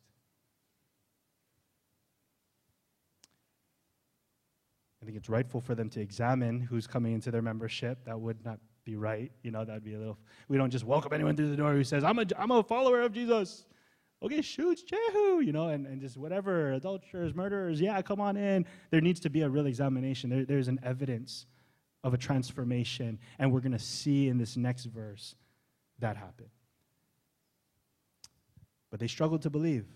I 5.03 5.05
think 5.05 5.19
it's 5.19 5.29
rightful 5.29 5.61
for 5.61 5.75
them 5.75 5.89
to 5.91 6.01
examine 6.01 6.61
who's 6.61 6.87
coming 6.87 7.13
into 7.13 7.31
their 7.31 7.43
membership. 7.43 8.05
That 8.05 8.21
would 8.21 8.45
not 8.45 8.61
be 8.85 8.95
right. 8.97 9.33
You 9.43 9.51
know, 9.51 9.65
that'd 9.65 9.85
be 9.85 9.95
a 9.95 9.99
little, 9.99 10.19
we 10.49 10.57
don't 10.57 10.71
just 10.71 10.85
welcome 10.85 11.13
anyone 11.13 11.37
through 11.37 11.51
the 11.51 11.57
door 11.57 11.73
who 11.73 11.83
says, 11.85 12.05
I'm 12.05 12.21
a, 12.21 12.27
I'm 12.39 12.53
a 12.53 12.63
follower 12.63 13.03
of 13.03 13.13
Jesus. 13.13 13.67
okay, 14.23 14.43
shoots, 14.43 14.83
Jehu, 14.83 15.41
you 15.41 15.53
know, 15.53 15.69
and, 15.69 15.87
and 15.87 16.01
just 16.01 16.17
whatever, 16.17 16.73
adulterers, 16.73 17.35
murderers, 17.35 17.81
yeah, 17.81 18.01
come 18.03 18.21
on 18.21 18.37
in. 18.37 18.65
There 18.91 19.01
needs 19.01 19.21
to 19.21 19.31
be 19.31 19.43
a 19.43 19.49
real 19.49 19.67
examination. 19.67 20.31
There, 20.31 20.45
there's 20.45 20.69
an 20.69 20.81
evidence 20.83 21.47
of 22.07 22.15
a 22.15 22.17
transformation, 22.17 23.19
and 23.41 23.53
we're 23.53 23.61
going 23.61 23.73
to 23.73 23.81
see 23.81 24.29
in 24.29 24.39
this 24.39 24.57
next 24.57 24.85
verse 24.85 25.35
that 25.99 26.17
happen. 26.17 26.47
But 28.93 29.01
they 29.01 29.09
struggled 29.09 29.43
to 29.43 29.51
believe. 29.51 29.87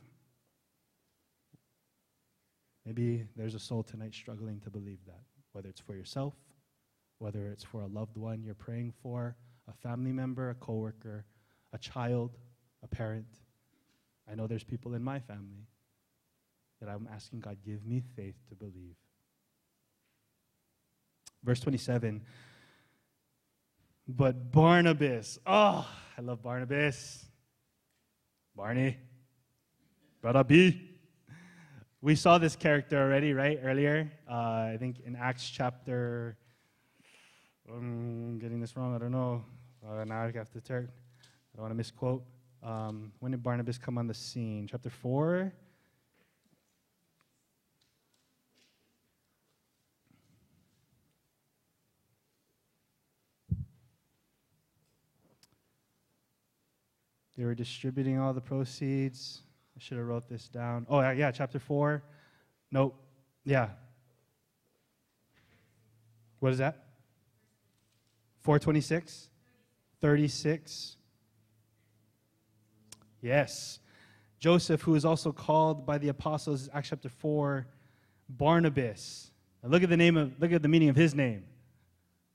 Maybe 2.84 3.28
there's 3.36 3.54
a 3.54 3.60
soul 3.60 3.84
tonight 3.84 4.12
struggling 4.12 4.58
to 4.62 4.70
believe 4.70 4.98
that, 5.06 5.20
whether 5.52 5.68
it's 5.68 5.80
for 5.80 5.94
yourself, 5.94 6.34
whether 7.18 7.46
it's 7.46 7.62
for 7.62 7.82
a 7.82 7.86
loved 7.86 8.16
one 8.16 8.42
you're 8.42 8.54
praying 8.54 8.92
for, 9.04 9.36
a 9.68 9.72
family 9.72 10.10
member, 10.10 10.50
a 10.50 10.54
coworker, 10.56 11.24
a 11.72 11.78
child, 11.78 12.38
a 12.82 12.88
parent. 12.88 13.38
I 14.28 14.34
know 14.34 14.48
there's 14.48 14.64
people 14.64 14.94
in 14.94 15.04
my 15.04 15.20
family 15.20 15.68
that 16.80 16.88
I'm 16.88 17.08
asking 17.14 17.38
God, 17.38 17.58
give 17.64 17.86
me 17.86 18.02
faith 18.16 18.34
to 18.48 18.56
believe. 18.56 18.96
Verse 21.42 21.60
27. 21.60 22.22
But 24.08 24.50
Barnabas, 24.50 25.38
oh, 25.46 25.88
I 26.16 26.20
love 26.20 26.42
Barnabas. 26.42 27.24
Barney, 28.56 28.98
brother 30.20 30.44
B. 30.44 30.90
We 32.02 32.14
saw 32.14 32.38
this 32.38 32.56
character 32.56 33.00
already, 33.00 33.32
right, 33.32 33.58
earlier. 33.62 34.10
Uh, 34.28 34.34
I 34.72 34.76
think 34.78 35.00
in 35.06 35.16
Acts 35.16 35.48
chapter, 35.48 36.36
I'm 37.68 38.38
getting 38.38 38.60
this 38.60 38.76
wrong, 38.76 38.94
I 38.94 38.98
don't 38.98 39.12
know. 39.12 39.44
Uh, 39.86 40.04
now 40.04 40.22
I 40.22 40.32
have 40.32 40.50
to 40.50 40.60
turn. 40.60 40.90
I 40.90 41.56
don't 41.56 41.62
want 41.62 41.72
to 41.72 41.76
misquote. 41.76 42.24
Um, 42.62 43.12
when 43.20 43.32
did 43.32 43.42
Barnabas 43.42 43.78
come 43.78 43.96
on 43.96 44.06
the 44.06 44.14
scene? 44.14 44.66
Chapter 44.70 44.90
4? 44.90 45.52
They 57.40 57.46
were 57.46 57.54
distributing 57.54 58.18
all 58.18 58.34
the 58.34 58.40
proceeds. 58.42 59.40
I 59.74 59.80
should 59.80 59.96
have 59.96 60.06
wrote 60.06 60.28
this 60.28 60.46
down. 60.50 60.86
Oh, 60.90 61.00
yeah, 61.00 61.30
chapter 61.30 61.58
4. 61.58 62.02
Nope. 62.70 63.02
Yeah. 63.46 63.70
What 66.40 66.52
is 66.52 66.58
that? 66.58 66.84
426? 68.42 69.30
36. 70.02 70.96
Yes. 73.22 73.78
Joseph, 74.38 74.82
who 74.82 74.94
is 74.94 75.06
also 75.06 75.32
called 75.32 75.86
by 75.86 75.96
the 75.96 76.08
apostles, 76.08 76.68
Acts 76.74 76.90
chapter 76.90 77.08
4, 77.08 77.66
Barnabas. 78.28 79.30
Now 79.62 79.70
look 79.70 79.82
at 79.82 79.88
the 79.88 79.96
name 79.96 80.18
of 80.18 80.38
look 80.38 80.52
at 80.52 80.60
the 80.60 80.68
meaning 80.68 80.90
of 80.90 80.96
his 80.96 81.14
name. 81.14 81.44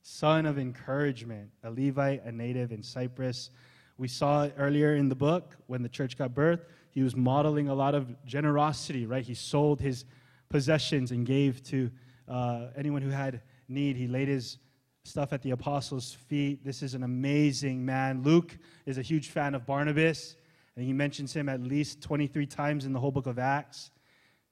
Son 0.02 0.46
of 0.46 0.58
encouragement, 0.58 1.50
a 1.62 1.70
Levite, 1.70 2.24
a 2.24 2.32
native 2.32 2.72
in 2.72 2.82
Cyprus. 2.82 3.50
We 3.98 4.08
saw 4.08 4.48
earlier 4.58 4.94
in 4.94 5.08
the 5.08 5.14
book 5.14 5.56
when 5.66 5.82
the 5.82 5.88
church 5.88 6.18
got 6.18 6.34
birth. 6.34 6.66
He 6.90 7.02
was 7.02 7.16
modeling 7.16 7.68
a 7.68 7.74
lot 7.74 7.94
of 7.94 8.24
generosity, 8.24 9.06
right? 9.06 9.24
He 9.24 9.34
sold 9.34 9.80
his 9.80 10.04
possessions 10.48 11.10
and 11.10 11.24
gave 11.26 11.62
to 11.64 11.90
uh, 12.28 12.68
anyone 12.76 13.02
who 13.02 13.10
had 13.10 13.40
need. 13.68 13.96
He 13.96 14.06
laid 14.06 14.28
his 14.28 14.58
stuff 15.04 15.32
at 15.32 15.42
the 15.42 15.52
apostles' 15.52 16.12
feet. 16.12 16.64
This 16.64 16.82
is 16.82 16.94
an 16.94 17.02
amazing 17.02 17.84
man. 17.84 18.22
Luke 18.22 18.58
is 18.84 18.98
a 18.98 19.02
huge 19.02 19.30
fan 19.30 19.54
of 19.54 19.64
Barnabas, 19.64 20.36
and 20.74 20.84
he 20.84 20.92
mentions 20.92 21.32
him 21.32 21.48
at 21.48 21.62
least 21.62 22.02
23 22.02 22.46
times 22.46 22.84
in 22.84 22.92
the 22.92 23.00
whole 23.00 23.10
book 23.10 23.26
of 23.26 23.38
Acts. 23.38 23.90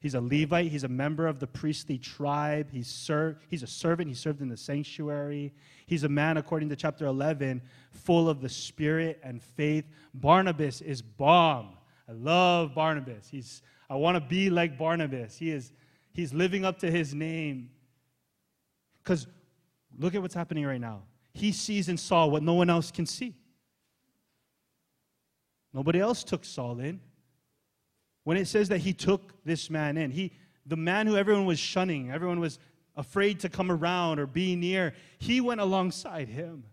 He's 0.05 0.15
a 0.15 0.21
Levite. 0.21 0.71
He's 0.71 0.85
a 0.85 0.89
member 0.89 1.27
of 1.27 1.41
the 1.41 1.49
priestly 1.49 1.99
tribe. 1.99 2.71
He's, 2.71 2.87
ser- 2.87 3.41
he's 3.49 3.65
a 3.65 3.67
servant. 3.67 4.09
He 4.09 4.15
served 4.15 4.41
in 4.41 4.49
the 4.49 4.57
sanctuary. 4.57 5.53
He's 5.87 6.05
a 6.05 6.09
man, 6.09 6.37
according 6.37 6.69
to 6.69 6.77
chapter 6.77 7.07
11, 7.07 7.61
full 7.91 8.29
of 8.29 8.41
the 8.41 8.49
Spirit 8.49 9.19
and 9.25 9.43
faith. 9.43 9.85
Barnabas 10.15 10.81
is 10.81 11.03
bomb. 11.03 11.77
I 12.09 12.13
love 12.13 12.73
Barnabas. 12.73 13.29
He's, 13.29 13.63
I 13.91 13.97
want 13.97 14.15
to 14.15 14.21
be 14.21 14.49
like 14.49 14.79
Barnabas. 14.79 15.37
He 15.37 15.51
is, 15.51 15.73
he's 16.13 16.33
living 16.33 16.65
up 16.65 16.79
to 16.79 16.91
his 16.91 17.13
name. 17.13 17.71
Because 19.03 19.27
Look 19.99 20.15
at 20.15 20.23
what's 20.23 20.35
happening 20.35 20.65
right 20.67 20.81
now. 20.81 21.03
He 21.33 21.53
sees 21.53 21.89
in 21.89 21.97
Saul 21.97 22.31
what 22.31 22.43
no 22.43 22.55
one 22.55 22.71
else 22.71 22.91
can 22.91 23.07
see. 23.07 23.35
Nobody 25.73 26.01
else 26.01 26.23
took 26.23 26.45
Saul 26.45 26.79
in. 26.81 27.01
When 28.25 28.37
it 28.37 28.49
says 28.49 28.71
that 28.71 28.79
he 28.79 28.93
took 28.93 29.45
this 29.45 29.71
man 29.71 29.97
in, 29.97 30.11
he, 30.11 30.33
the 30.67 30.77
man 30.77 31.07
who 31.07 31.17
everyone 31.17 31.45
was 31.45 31.59
shunning, 31.59 32.11
everyone 32.11 32.41
was 32.41 32.59
afraid 32.97 33.41
to 33.41 33.49
come 33.49 33.71
around 33.71 34.19
or 34.19 34.27
be 34.27 34.57
near, 34.57 34.95
he 35.19 35.41
went 35.41 35.61
alongside 35.61 36.29
him. 36.29 36.65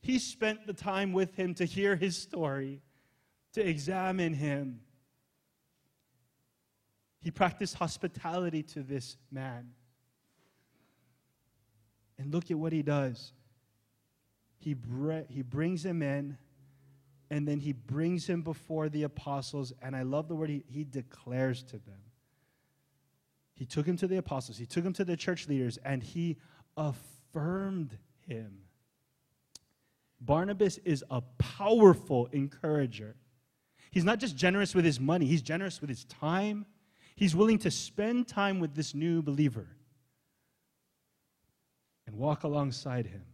He 0.00 0.18
spent 0.18 0.66
the 0.66 0.72
time 0.72 1.12
with 1.12 1.34
him 1.34 1.54
to 1.54 1.64
hear 1.64 1.94
his 1.96 2.16
story, 2.16 2.80
to 3.52 3.66
examine 3.66 4.32
him. 4.32 4.80
He 7.20 7.30
practiced 7.30 7.74
hospitality 7.74 8.62
to 8.62 8.82
this 8.82 9.16
man. 9.30 9.72
And 12.18 12.32
look 12.32 12.50
at 12.50 12.58
what 12.58 12.72
he 12.72 12.82
does. 12.82 13.32
He, 14.58 14.74
bre- 14.74 15.26
he 15.28 15.42
brings 15.42 15.84
him 15.84 16.02
in, 16.02 16.38
and 17.30 17.46
then 17.46 17.60
he 17.60 17.72
brings 17.72 18.26
him 18.26 18.42
before 18.42 18.88
the 18.88 19.02
apostles. 19.02 19.72
And 19.82 19.94
I 19.94 20.02
love 20.02 20.28
the 20.28 20.34
word 20.34 20.50
he, 20.50 20.64
he 20.66 20.84
declares 20.84 21.62
to 21.64 21.72
them. 21.72 22.00
He 23.54 23.66
took 23.66 23.86
him 23.86 23.96
to 23.96 24.06
the 24.06 24.18
apostles, 24.18 24.56
he 24.56 24.66
took 24.66 24.84
him 24.84 24.92
to 24.94 25.04
the 25.04 25.16
church 25.16 25.48
leaders, 25.48 25.78
and 25.84 26.02
he 26.02 26.36
affirmed 26.76 27.98
him. 28.26 28.58
Barnabas 30.20 30.78
is 30.78 31.04
a 31.10 31.22
powerful 31.38 32.28
encourager. 32.32 33.16
He's 33.90 34.04
not 34.04 34.20
just 34.20 34.36
generous 34.36 34.74
with 34.74 34.84
his 34.84 35.00
money, 35.00 35.26
he's 35.26 35.42
generous 35.42 35.80
with 35.80 35.90
his 35.90 36.04
time. 36.04 36.66
He's 37.16 37.34
willing 37.34 37.58
to 37.60 37.70
spend 37.72 38.28
time 38.28 38.60
with 38.60 38.76
this 38.76 38.94
new 38.94 39.22
believer 39.22 39.66
and 42.06 42.16
walk 42.16 42.44
alongside 42.44 43.06
him. 43.06 43.24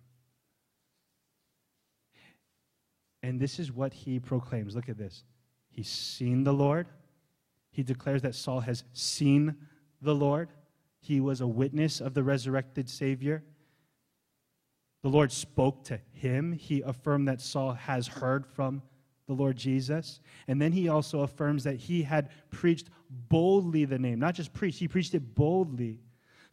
And 3.24 3.40
this 3.40 3.58
is 3.58 3.72
what 3.72 3.94
he 3.94 4.20
proclaims. 4.20 4.76
Look 4.76 4.90
at 4.90 4.98
this. 4.98 5.24
He's 5.70 5.88
seen 5.88 6.44
the 6.44 6.52
Lord. 6.52 6.86
He 7.70 7.82
declares 7.82 8.20
that 8.20 8.34
Saul 8.34 8.60
has 8.60 8.84
seen 8.92 9.56
the 10.02 10.14
Lord. 10.14 10.50
He 11.00 11.20
was 11.22 11.40
a 11.40 11.46
witness 11.46 12.02
of 12.02 12.12
the 12.12 12.22
resurrected 12.22 12.86
Savior. 12.90 13.42
The 15.02 15.08
Lord 15.08 15.32
spoke 15.32 15.84
to 15.84 15.98
him. 16.12 16.52
He 16.52 16.82
affirmed 16.82 17.26
that 17.28 17.40
Saul 17.40 17.72
has 17.72 18.06
heard 18.06 18.46
from 18.46 18.82
the 19.26 19.32
Lord 19.32 19.56
Jesus. 19.56 20.20
And 20.46 20.60
then 20.60 20.72
he 20.72 20.90
also 20.90 21.20
affirms 21.20 21.64
that 21.64 21.76
he 21.76 22.02
had 22.02 22.28
preached 22.50 22.90
boldly 23.08 23.86
the 23.86 23.98
name. 23.98 24.18
Not 24.18 24.34
just 24.34 24.52
preached, 24.52 24.80
he 24.80 24.86
preached 24.86 25.14
it 25.14 25.34
boldly. 25.34 26.02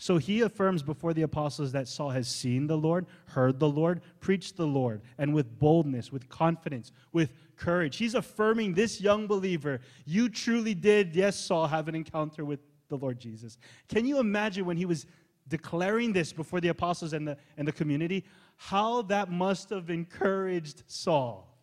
So 0.02 0.18
he 0.18 0.42
affirms 0.42 0.82
before 0.82 1.14
the 1.14 1.22
apostles 1.22 1.74
that 1.74 1.88
Saul 1.88 2.10
has 2.10 2.28
seen 2.28 2.66
the 2.66 2.76
Lord, 2.76 3.06
heard 3.26 3.60
the 3.60 3.70
Lord, 3.70 4.02
preached 4.20 4.58
the 4.58 4.66
Lord, 4.66 5.04
and 5.20 5.32
with 5.32 5.60
boldness, 5.60 6.12
with 6.12 6.28
confidence, 6.28 6.92
with 7.14 7.32
courage. 7.56 7.98
He's 7.98 8.16
affirming 8.16 8.74
this 8.74 9.00
young 9.00 9.28
believer, 9.28 9.80
you 10.08 10.28
truly 10.28 10.74
did, 10.74 11.16
yes, 11.16 11.40
Saul, 11.40 11.68
have 11.68 11.88
an 11.88 11.94
encounter 11.94 12.44
with 12.44 12.62
the 12.90 12.98
Lord 12.98 13.20
Jesus. 13.20 13.60
Can 13.90 14.08
you 14.08 14.18
imagine 14.18 14.66
when 14.66 14.76
he 14.76 14.88
was 14.88 15.06
declaring 15.48 16.14
this 16.14 16.34
before 16.34 16.60
the 16.60 16.70
apostles 16.70 17.14
and 17.14 17.28
the, 17.28 17.38
and 17.56 17.68
the 17.68 17.72
community, 17.72 18.26
how 18.56 19.04
that 19.04 19.30
must 19.30 19.70
have 19.70 19.92
encouraged 19.92 20.82
Saul? 20.88 21.56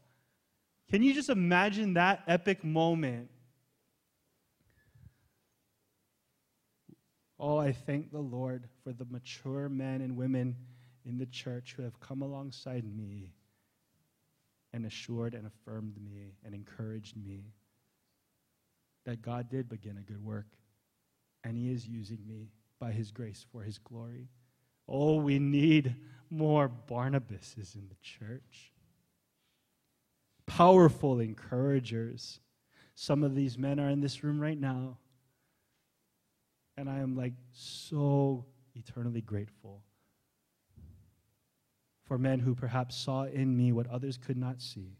Can 0.89 1.03
you 1.03 1.13
just 1.13 1.29
imagine 1.29 1.95
that 1.95 2.23
epic 2.29 2.63
moment 2.63 3.31
Oh, 7.41 7.59
I 7.59 7.73
thank 7.73 8.11
the 8.11 8.19
Lord 8.19 8.69
for 8.83 8.93
the 8.93 9.07
mature 9.11 9.69
men 9.69 10.01
and 10.01 10.17
women 10.17 10.57
in 11.05 11.19
the 11.19 11.27
church 11.27 11.75
who 11.77 11.83
have 11.83 12.01
come 12.01 12.23
alongside 12.23 12.85
me 12.85 13.33
and 14.73 14.85
assured 14.85 15.35
and 15.35 15.47
affirmed 15.47 15.97
me 16.03 16.35
and 16.45 16.55
encouraged 16.55 17.17
me 17.17 17.53
that 19.07 19.23
God 19.23 19.49
did 19.49 19.69
begin 19.69 19.97
a 19.99 20.03
good 20.03 20.23
work 20.23 20.47
and 21.45 21.57
He 21.57 21.71
is 21.71 21.87
using 21.87 22.19
me 22.27 22.51
by 22.81 22.91
His 22.91 23.11
grace 23.11 23.47
for 23.53 23.63
His 23.63 23.79
glory. 23.79 24.29
Oh, 24.89 25.17
we 25.17 25.39
need 25.39 25.95
more 26.31 26.69
Barnabases 26.69 27.75
in 27.75 27.89
the 27.89 27.97
church. 28.03 28.73
Powerful 30.47 31.21
encouragers. 31.21 32.41
Some 32.95 33.23
of 33.23 33.35
these 33.35 33.57
men 33.57 33.79
are 33.79 33.91
in 33.91 34.01
this 34.01 34.25
room 34.25 34.41
right 34.41 34.59
now 34.59 34.99
and 36.79 36.89
I 36.89 37.01
am 37.01 37.17
like 37.17 37.33
so 37.51 38.45
eternally 38.77 39.21
grateful 39.21 39.83
for 42.05 42.19
men 42.19 42.39
who 42.39 42.55
perhaps 42.55 42.97
saw 42.97 43.25
in 43.25 43.57
me 43.57 43.73
what 43.73 43.89
others 43.89 44.17
could 44.17 44.37
not 44.37 44.63
see 44.63 44.97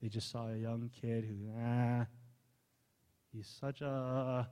They 0.00 0.08
just 0.08 0.30
saw 0.30 0.48
a 0.48 0.56
young 0.56 0.88
kid 1.00 1.24
who, 1.24 1.50
ah, 1.60 2.06
he's 3.32 3.48
such 3.60 3.80
a 3.80 4.48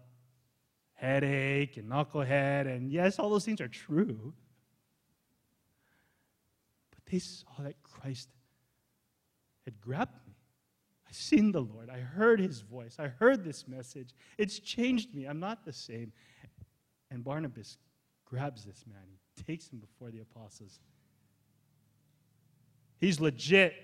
headache 0.94 1.76
and 1.76 1.88
knucklehead. 1.88 2.66
And 2.66 2.90
yes, 2.90 3.20
all 3.20 3.30
those 3.30 3.44
things 3.44 3.60
are 3.60 3.68
true. 3.68 4.34
But 6.90 7.06
they 7.06 7.20
saw 7.20 7.46
that 7.60 7.80
Christ 7.84 8.28
had 9.64 9.80
grabbed 9.80 10.16
me. 10.26 10.34
I've 11.08 11.16
seen 11.16 11.52
the 11.52 11.62
Lord. 11.62 11.88
I 11.88 12.00
heard 12.00 12.40
his 12.40 12.60
voice. 12.60 12.96
I 12.98 13.08
heard 13.08 13.42
this 13.42 13.66
message. 13.66 14.10
It's 14.36 14.58
changed 14.58 15.14
me. 15.14 15.24
I'm 15.24 15.40
not 15.40 15.64
the 15.64 15.72
same. 15.72 16.12
And 17.10 17.24
Barnabas 17.24 17.78
grabs 18.24 18.64
this 18.64 18.84
man. 18.86 19.02
He 19.36 19.42
takes 19.44 19.68
him 19.68 19.78
before 19.78 20.10
the 20.10 20.20
apostles. 20.20 20.80
He's 22.98 23.20
legit. 23.20 23.74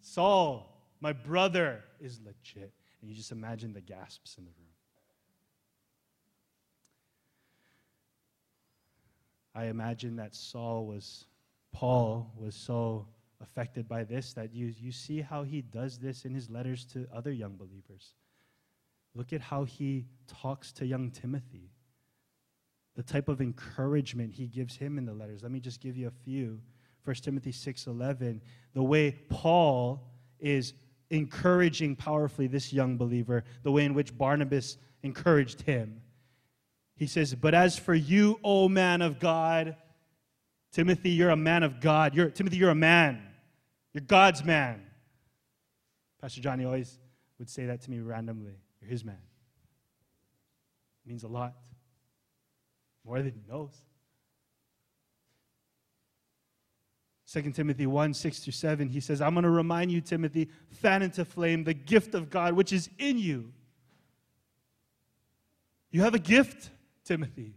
Saul, 0.00 0.88
my 1.00 1.12
brother, 1.12 1.84
is 2.00 2.20
legit. 2.24 2.72
And 3.00 3.10
you 3.10 3.16
just 3.16 3.32
imagine 3.32 3.72
the 3.72 3.80
gasps 3.80 4.36
in 4.38 4.44
the 4.44 4.50
room. 4.50 4.68
I 9.54 9.66
imagine 9.66 10.16
that 10.16 10.34
Saul 10.34 10.86
was, 10.86 11.26
Paul 11.72 12.32
was 12.36 12.54
so 12.54 13.06
affected 13.40 13.88
by 13.88 14.04
this 14.04 14.32
that 14.34 14.54
you, 14.54 14.72
you 14.78 14.92
see 14.92 15.20
how 15.20 15.42
he 15.42 15.62
does 15.62 15.98
this 15.98 16.24
in 16.24 16.34
his 16.34 16.48
letters 16.48 16.84
to 16.86 17.06
other 17.14 17.32
young 17.32 17.56
believers. 17.56 18.14
Look 19.14 19.32
at 19.32 19.40
how 19.40 19.64
he 19.64 20.06
talks 20.26 20.72
to 20.72 20.86
young 20.86 21.10
Timothy, 21.10 21.70
the 22.94 23.02
type 23.02 23.28
of 23.28 23.40
encouragement 23.40 24.32
he 24.32 24.46
gives 24.46 24.76
him 24.76 24.98
in 24.98 25.04
the 25.04 25.12
letters. 25.12 25.42
Let 25.42 25.52
me 25.52 25.60
just 25.60 25.80
give 25.80 25.96
you 25.96 26.08
a 26.08 26.24
few. 26.24 26.60
1 27.04 27.16
Timothy 27.22 27.52
6:11, 27.52 28.40
the 28.74 28.82
way 28.82 29.12
Paul 29.28 30.10
is 30.38 30.74
encouraging 31.10 31.96
powerfully 31.96 32.46
this 32.46 32.72
young 32.72 32.96
believer, 32.96 33.44
the 33.62 33.72
way 33.72 33.84
in 33.84 33.92
which 33.92 34.16
Barnabas 34.16 34.78
encouraged 35.02 35.62
him. 35.62 36.00
He 36.96 37.06
says, 37.06 37.34
"But 37.34 37.54
as 37.54 37.78
for 37.78 37.94
you, 37.94 38.38
O 38.42 38.68
man 38.68 39.02
of 39.02 39.18
God, 39.18 39.76
Timothy, 40.72 41.10
you're 41.10 41.30
a 41.30 41.36
man 41.36 41.62
of 41.62 41.80
God. 41.80 42.14
You're, 42.14 42.30
Timothy, 42.30 42.56
you're 42.56 42.70
a 42.70 42.74
man. 42.74 43.22
You're 43.92 44.02
God's 44.02 44.42
man. 44.42 44.82
Pastor 46.20 46.40
Johnny 46.40 46.64
always 46.64 46.98
would 47.38 47.50
say 47.50 47.66
that 47.66 47.82
to 47.82 47.90
me 47.90 47.98
randomly. 47.98 48.56
You're 48.82 48.90
his 48.90 49.04
man. 49.04 49.16
It 51.04 51.08
means 51.08 51.22
a 51.22 51.28
lot. 51.28 51.54
More 53.04 53.22
than 53.22 53.32
he 53.32 53.42
knows. 53.48 53.74
2 57.32 57.52
Timothy 57.52 57.86
1 57.86 58.12
6 58.12 58.40
through 58.40 58.52
7, 58.52 58.88
he 58.88 59.00
says, 59.00 59.22
I'm 59.22 59.32
going 59.34 59.44
to 59.44 59.50
remind 59.50 59.90
you, 59.90 60.00
Timothy, 60.00 60.48
fan 60.70 61.02
into 61.02 61.24
flame 61.24 61.64
the 61.64 61.72
gift 61.72 62.14
of 62.14 62.28
God 62.28 62.52
which 62.52 62.72
is 62.72 62.90
in 62.98 63.18
you. 63.18 63.52
You 65.90 66.02
have 66.02 66.14
a 66.14 66.18
gift, 66.18 66.70
Timothy. 67.04 67.54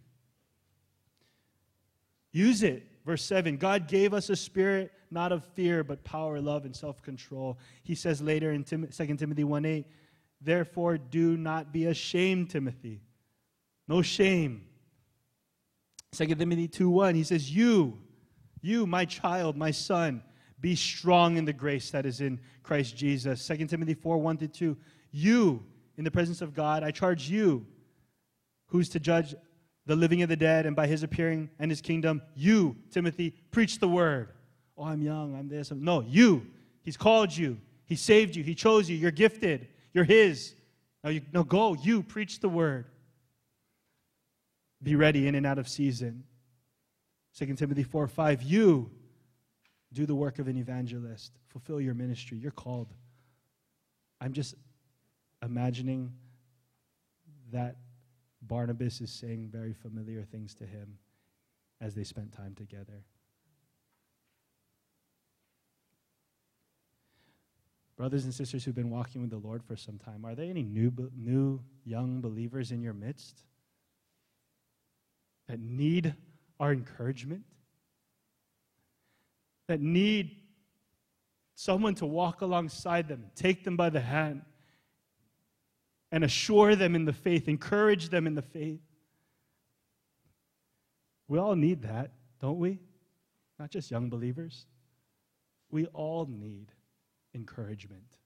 Use 2.32 2.64
it. 2.64 2.88
Verse 3.06 3.24
7 3.24 3.58
God 3.58 3.88
gave 3.88 4.14
us 4.14 4.30
a 4.30 4.36
spirit 4.36 4.92
not 5.12 5.32
of 5.32 5.44
fear, 5.44 5.84
but 5.84 6.04
power, 6.04 6.40
love, 6.42 6.66
and 6.66 6.76
self 6.76 7.02
control. 7.02 7.58
He 7.84 7.96
says 7.96 8.22
later 8.22 8.52
in 8.52 8.64
Tim- 8.64 8.88
2 8.88 9.16
Timothy 9.18 9.44
1 9.44 9.66
8, 9.66 9.86
Therefore, 10.42 10.98
do 10.98 11.38
not 11.38 11.72
be 11.72 11.86
ashamed, 11.86 12.50
Timothy. 12.50 13.02
No 13.88 14.02
shame. 14.02 14.66
2 16.14 16.28
Timothy 16.36 16.68
2 16.68 16.90
1, 16.90 17.16
he 17.16 17.24
says, 17.24 17.52
You, 17.52 17.98
you, 18.62 18.86
my 18.86 19.06
child, 19.06 19.58
my 19.58 19.72
son, 19.72 20.24
be 20.60 20.76
strong 20.76 21.38
in 21.38 21.46
the 21.46 21.54
grace 21.54 21.92
that 21.92 22.06
is 22.06 22.22
in 22.22 22.40
Christ 22.64 22.96
Jesus. 22.96 23.46
2 23.48 23.68
Timothy 23.68 23.94
4 23.94 24.18
1 24.18 24.38
to 24.38 24.48
2, 24.48 24.78
You, 25.12 25.64
in 25.98 26.04
the 26.04 26.12
presence 26.12 26.42
of 26.42 26.54
God, 26.54 26.84
I 26.84 26.92
charge 26.92 27.30
you, 27.30 27.66
who's 28.68 28.90
to 28.90 29.00
judge 29.00 29.36
the 29.86 29.96
living 29.96 30.22
and 30.22 30.32
the 30.32 30.36
dead, 30.36 30.66
and 30.66 30.76
by 30.76 30.88
his 30.88 31.04
appearing 31.04 31.50
and 31.60 31.70
his 31.70 31.82
kingdom, 31.82 32.22
you, 32.34 32.76
Timothy, 32.92 33.36
preach 33.52 33.80
the 33.80 33.88
word. 33.88 34.30
Oh, 34.78 34.84
I'm 34.84 35.02
young, 35.02 35.36
I'm 35.36 35.48
this. 35.48 35.72
I'm... 35.72 35.84
No, 35.84 36.02
you. 36.02 36.48
He's 36.82 36.98
called 36.98 37.36
you. 37.36 37.58
He 37.86 37.96
saved 37.96 38.36
you. 38.36 38.44
He 38.44 38.56
chose 38.56 38.90
you. 38.90 38.98
You're 38.98 39.12
gifted. 39.12 39.68
You're 39.96 40.04
his. 40.04 40.54
Now, 41.06 41.10
you, 41.10 41.22
now 41.32 41.44
go. 41.44 41.74
You 41.74 42.04
preach 42.04 42.42
the 42.42 42.50
word. 42.50 42.86
Be 44.84 44.98
ready 44.98 45.26
in 45.26 45.36
and 45.36 45.46
out 45.46 45.58
of 45.58 45.70
season. 45.70 46.26
2 47.38 47.56
Timothy 47.56 47.84
4 47.84 48.08
5. 48.10 48.44
You 48.44 48.92
do 49.94 50.06
the 50.06 50.14
work 50.14 50.38
of 50.38 50.50
an 50.50 50.58
evangelist. 50.58 51.32
Fulfill 51.48 51.80
your 51.80 51.94
ministry. 51.94 52.38
You're 52.38 52.52
called. 52.52 52.94
I'm 54.20 54.34
just 54.34 54.56
imagining 55.42 56.12
that 57.54 57.78
Barnabas 58.42 59.00
is 59.00 59.12
saying 59.12 59.48
very 59.50 59.72
familiar 59.72 60.24
things 60.24 60.54
to 60.56 60.66
him 60.66 60.98
as 61.80 61.96
they 61.96 62.04
spent 62.04 62.34
time 62.34 62.54
together. 62.54 63.06
Brothers 67.98 68.26
and 68.26 68.34
sisters 68.34 68.66
who've 68.66 68.76
been 68.76 68.90
walking 68.90 69.22
with 69.22 69.30
the 69.30 69.38
Lord 69.38 69.64
for 69.64 69.78
some 69.78 69.98
time, 69.98 70.26
are 70.26 70.36
there 70.36 70.50
any 70.50 70.64
new, 70.64 70.92
new 71.16 71.62
young 71.86 72.20
believers 72.20 72.72
in 72.72 72.82
your 72.82 72.94
midst 72.94 73.44
that 75.48 75.60
need 75.60 76.14
our 76.60 76.74
encouragement? 76.74 77.44
That 79.68 79.80
need 79.80 80.36
someone 81.56 81.96
to 81.96 82.06
walk 82.06 82.42
alongside 82.42 83.08
them, 83.08 83.28
take 83.34 83.64
them 83.64 83.78
by 83.78 83.90
the 83.90 84.02
hand, 84.02 84.42
and 86.12 86.24
assure 86.24 86.76
them 86.76 86.96
in 86.96 87.06
the 87.06 87.14
faith, 87.14 87.48
encourage 87.48 88.10
them 88.10 88.28
in 88.28 88.36
the 88.36 88.42
faith. 88.42 88.82
We 91.28 91.40
all 91.40 91.56
need 91.56 91.84
that, 91.84 92.12
don't 92.42 92.60
we? 92.60 92.80
Not 93.58 93.72
just 93.72 93.90
young 93.90 94.10
believers. 94.10 94.66
We 95.72 95.86
all 95.88 96.28
need 96.30 96.68
encouragement. 97.36 98.18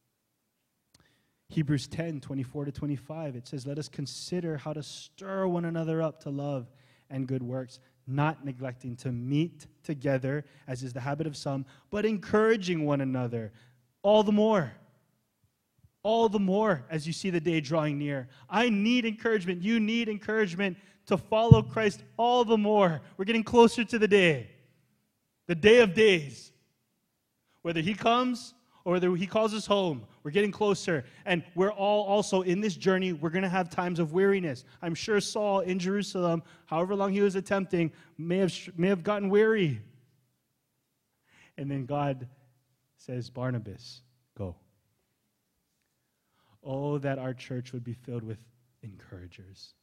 Hebrews 1.50 1.88
10 1.88 2.22
24 2.22 2.65
to 2.65 2.72
25, 2.72 3.36
it 3.36 3.48
says, 3.48 3.65
Let 3.65 3.80
us 3.80 3.89
consider 3.89 4.58
how 4.58 4.72
to 4.74 4.84
stir 4.84 5.48
one 5.48 5.65
another 5.65 6.02
up 6.02 6.22
to 6.22 6.30
love 6.30 6.67
and 7.10 7.28
good 7.28 7.41
works, 7.43 7.80
not 8.06 8.45
neglecting 8.45 8.95
to 8.98 9.12
meet 9.12 9.65
together, 9.84 10.45
as 10.67 10.84
is 10.84 10.93
the 10.93 11.00
habit 11.00 11.26
of 11.26 11.36
some, 11.36 11.65
but 11.89 12.06
encouraging 12.06 12.86
one 12.86 13.02
another 13.02 13.52
all 14.04 14.24
the 14.24 14.32
more 14.32 14.72
all 16.04 16.30
the 16.30 16.39
more 16.39 16.86
as 16.89 17.06
you 17.06 17.13
see 17.13 17.30
the 17.30 17.39
day 17.39 17.60
drawing 17.60 17.98
near. 17.98 18.28
I 18.50 18.69
need 18.69 19.06
encouragement. 19.06 19.62
You 19.62 19.80
need 19.80 20.10
encouragement 20.10 20.78
to 21.08 21.17
follow 21.17 21.62
Christ 21.62 22.04
all 22.17 22.45
the 22.45 22.58
more. 22.58 23.02
We're 23.17 23.26
getting 23.26 23.43
closer 23.43 23.84
to 23.84 24.00
the 24.00 24.08
day, 24.08 24.50
the 25.48 25.56
day 25.56 25.80
of 25.80 25.93
days. 25.93 26.52
Whether 27.62 27.82
He 27.82 27.93
comes 27.93 28.54
or 28.86 28.94
whether 28.94 29.13
He 29.15 29.28
calls 29.28 29.54
us 29.54 29.65
home, 29.65 30.06
we're 30.24 30.32
getting 30.32 30.52
closer. 30.52 31.06
And 31.26 31.44
we're 31.56 31.72
all 31.72 32.06
also 32.06 32.42
in 32.42 32.62
this 32.62 32.76
journey, 32.76 33.13
we're 33.13 33.30
going 33.30 33.44
to 33.44 33.50
have 33.50 33.70
times 33.70 34.00
of 34.00 34.13
weariness. 34.13 34.63
I'm 34.82 34.96
sure 34.96 35.20
Saul 35.20 35.62
in 35.62 35.80
Jerusalem, 35.80 36.44
however 36.65 36.96
long 36.96 37.12
he 37.13 37.22
was 37.22 37.36
attempting, 37.36 37.92
may 38.18 38.38
have, 38.38 38.54
may 38.78 38.88
have 38.88 39.04
gotten 39.04 39.30
weary. 39.30 39.82
And 41.58 41.70
then 41.70 41.86
God 41.86 42.28
says, 42.98 43.30
Barnabas, 43.30 44.02
go. 44.38 44.56
Oh, 46.63 46.98
that 47.00 47.20
our 47.20 47.34
church 47.34 47.74
would 47.74 47.84
be 47.84 47.94
filled 47.94 48.24
with 48.24 48.39
encouragers. 48.82 49.74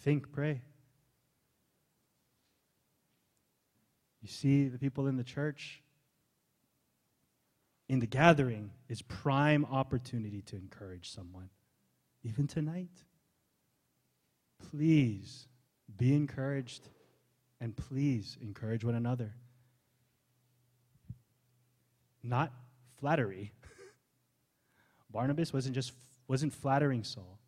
Think, 0.00 0.30
pray. 0.32 0.62
You 4.20 4.28
see 4.28 4.68
the 4.68 4.78
people 4.78 5.06
in 5.06 5.16
the 5.16 5.24
church, 5.24 5.82
in 7.88 8.00
the 8.00 8.06
gathering, 8.06 8.70
is 8.88 9.02
prime 9.02 9.64
opportunity 9.70 10.42
to 10.42 10.56
encourage 10.56 11.10
someone, 11.10 11.48
even 12.22 12.46
tonight. 12.46 13.04
Please 14.70 15.46
be 15.96 16.14
encouraged 16.14 16.88
and 17.60 17.76
please 17.76 18.36
encourage 18.40 18.84
one 18.84 18.94
another. 18.94 19.34
Not 22.22 22.52
flattery. 23.00 23.52
Barnabas 25.10 25.52
wasn't 25.52 25.74
just 25.74 25.92
wasn't 26.26 26.52
flattering 26.52 27.04
Saul. 27.04 27.38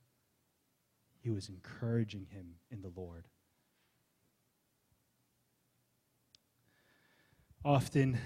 He 1.23 1.31
was 1.31 1.51
encouraging 1.51 2.27
him 2.31 2.55
in 2.71 2.81
the 2.81 2.91
Lord. 2.97 3.27
Often, 7.63 8.19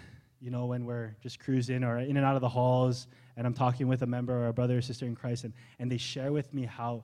you 0.45 0.51
know, 0.51 0.67
when 0.67 0.85
we're 0.85 1.17
just 1.23 1.41
cruising 1.41 1.83
or 1.83 1.99
in 1.99 2.19
and 2.19 2.27
out 2.27 2.35
of 2.35 2.43
the 2.43 2.49
halls, 2.51 3.07
and 3.39 3.47
I'm 3.47 3.55
talking 3.55 3.89
with 3.89 4.03
a 4.03 4.07
member 4.07 4.35
or 4.35 4.49
a 4.49 4.53
brother 4.53 4.77
or 4.77 4.83
sister 4.83 5.07
in 5.07 5.15
Christ, 5.15 5.45
and, 5.45 5.55
and 5.79 5.91
they 5.91 5.97
share 5.97 6.33
with 6.33 6.53
me 6.53 6.67
how 6.67 7.03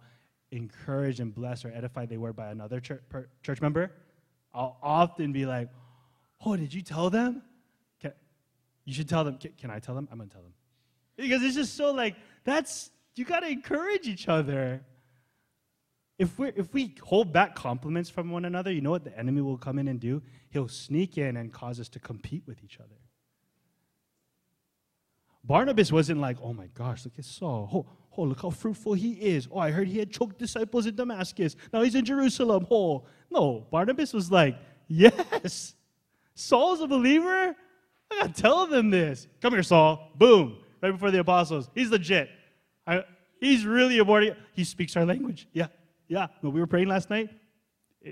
encouraged 0.53 1.20
and 1.20 1.35
blessed 1.35 1.64
or 1.64 1.72
edified 1.72 2.11
they 2.11 2.18
were 2.18 2.35
by 2.35 2.50
another 2.50 2.81
church, 2.81 3.00
per, 3.09 3.29
church 3.42 3.62
member, 3.62 3.92
I'll 4.53 4.76
often 4.83 5.33
be 5.33 5.46
like, 5.46 5.70
Oh, 6.44 6.55
did 6.55 6.74
you 6.74 6.83
tell 6.83 7.09
them? 7.09 7.42
Can, 7.98 8.12
You 8.85 8.92
should 8.92 9.09
tell 9.09 9.24
them. 9.24 9.38
Can, 9.38 9.53
can 9.59 9.70
I 9.70 9.79
tell 9.79 9.94
them? 9.94 10.07
I'm 10.12 10.18
going 10.18 10.29
to 10.29 10.35
tell 10.35 10.42
them. 10.42 10.55
Because 11.16 11.42
it's 11.42 11.55
just 11.55 11.76
so 11.76 11.92
like, 11.92 12.16
that's, 12.44 12.90
you 13.14 13.24
got 13.24 13.40
to 13.40 13.48
encourage 13.48 14.07
each 14.07 14.29
other. 14.29 14.83
If, 16.18 16.38
we 16.38 16.48
if 16.57 16.74
we 16.74 16.94
hold 17.03 17.33
back 17.33 17.55
compliments 17.55 18.11
from 18.11 18.31
one 18.31 18.44
another, 18.44 18.70
you 18.70 18.83
know 18.83 18.90
what 18.90 19.05
the 19.05 19.18
enemy 19.18 19.40
will 19.40 19.57
come 19.57 19.79
in 19.79 19.88
and 19.88 19.98
do? 19.98 20.22
He'll 20.50 20.68
sneak 20.68 21.16
in 21.16 21.38
and 21.38 21.50
cause 21.50 21.81
us 21.81 21.88
to 21.90 21.98
compete 21.98 22.42
with 22.46 22.62
each 22.62 22.79
other. 22.79 22.96
Barnabas 25.44 25.90
wasn't 25.90 26.20
like, 26.20 26.38
oh 26.42 26.53
my 26.53 26.66
gosh, 26.68 27.05
look 27.05 27.14
at 27.18 27.24
Saul. 27.24 27.68
Oh, 27.72 27.87
oh, 28.16 28.22
look 28.24 28.42
how 28.42 28.50
fruitful 28.50 28.94
he 28.94 29.12
is. 29.12 29.48
Oh, 29.50 29.59
I 29.59 29.70
heard 29.70 29.88
he 29.88 29.98
had 29.98 30.11
choked 30.11 30.38
disciples 30.38 30.87
in 30.87 30.94
Damascus. 30.94 31.57
Now 31.72 31.83
he's 31.83 31.94
in 31.94 32.05
Jerusalem. 32.05 32.66
Oh, 32.70 33.05
no. 33.31 33.66
Barnabas 33.70 34.12
was 34.12 34.31
like, 34.31 34.59
yes, 34.87 35.74
Saul's 36.35 36.81
a 36.81 36.87
believer. 36.87 37.57
I 38.11 38.18
gotta 38.18 38.33
tell 38.33 38.66
them 38.66 38.90
this. 38.90 39.29
Come 39.40 39.53
here, 39.53 39.62
Saul. 39.62 40.12
Boom. 40.16 40.59
Right 40.83 40.90
before 40.90 41.11
the 41.11 41.20
apostles. 41.20 41.70
He's 41.74 41.90
legit. 41.90 42.31
I, 42.87 43.05
he's 43.40 43.64
really 43.64 43.98
a 43.98 44.05
born. 44.05 44.35
He 44.53 44.64
speaks 44.64 44.96
our 44.96 45.05
language. 45.05 45.48
Yeah. 45.53 45.68
Yeah, 46.09 46.26
when 46.40 46.53
we 46.53 46.59
were 46.59 46.66
praying 46.66 46.88
last 46.88 47.09
night, 47.09 47.31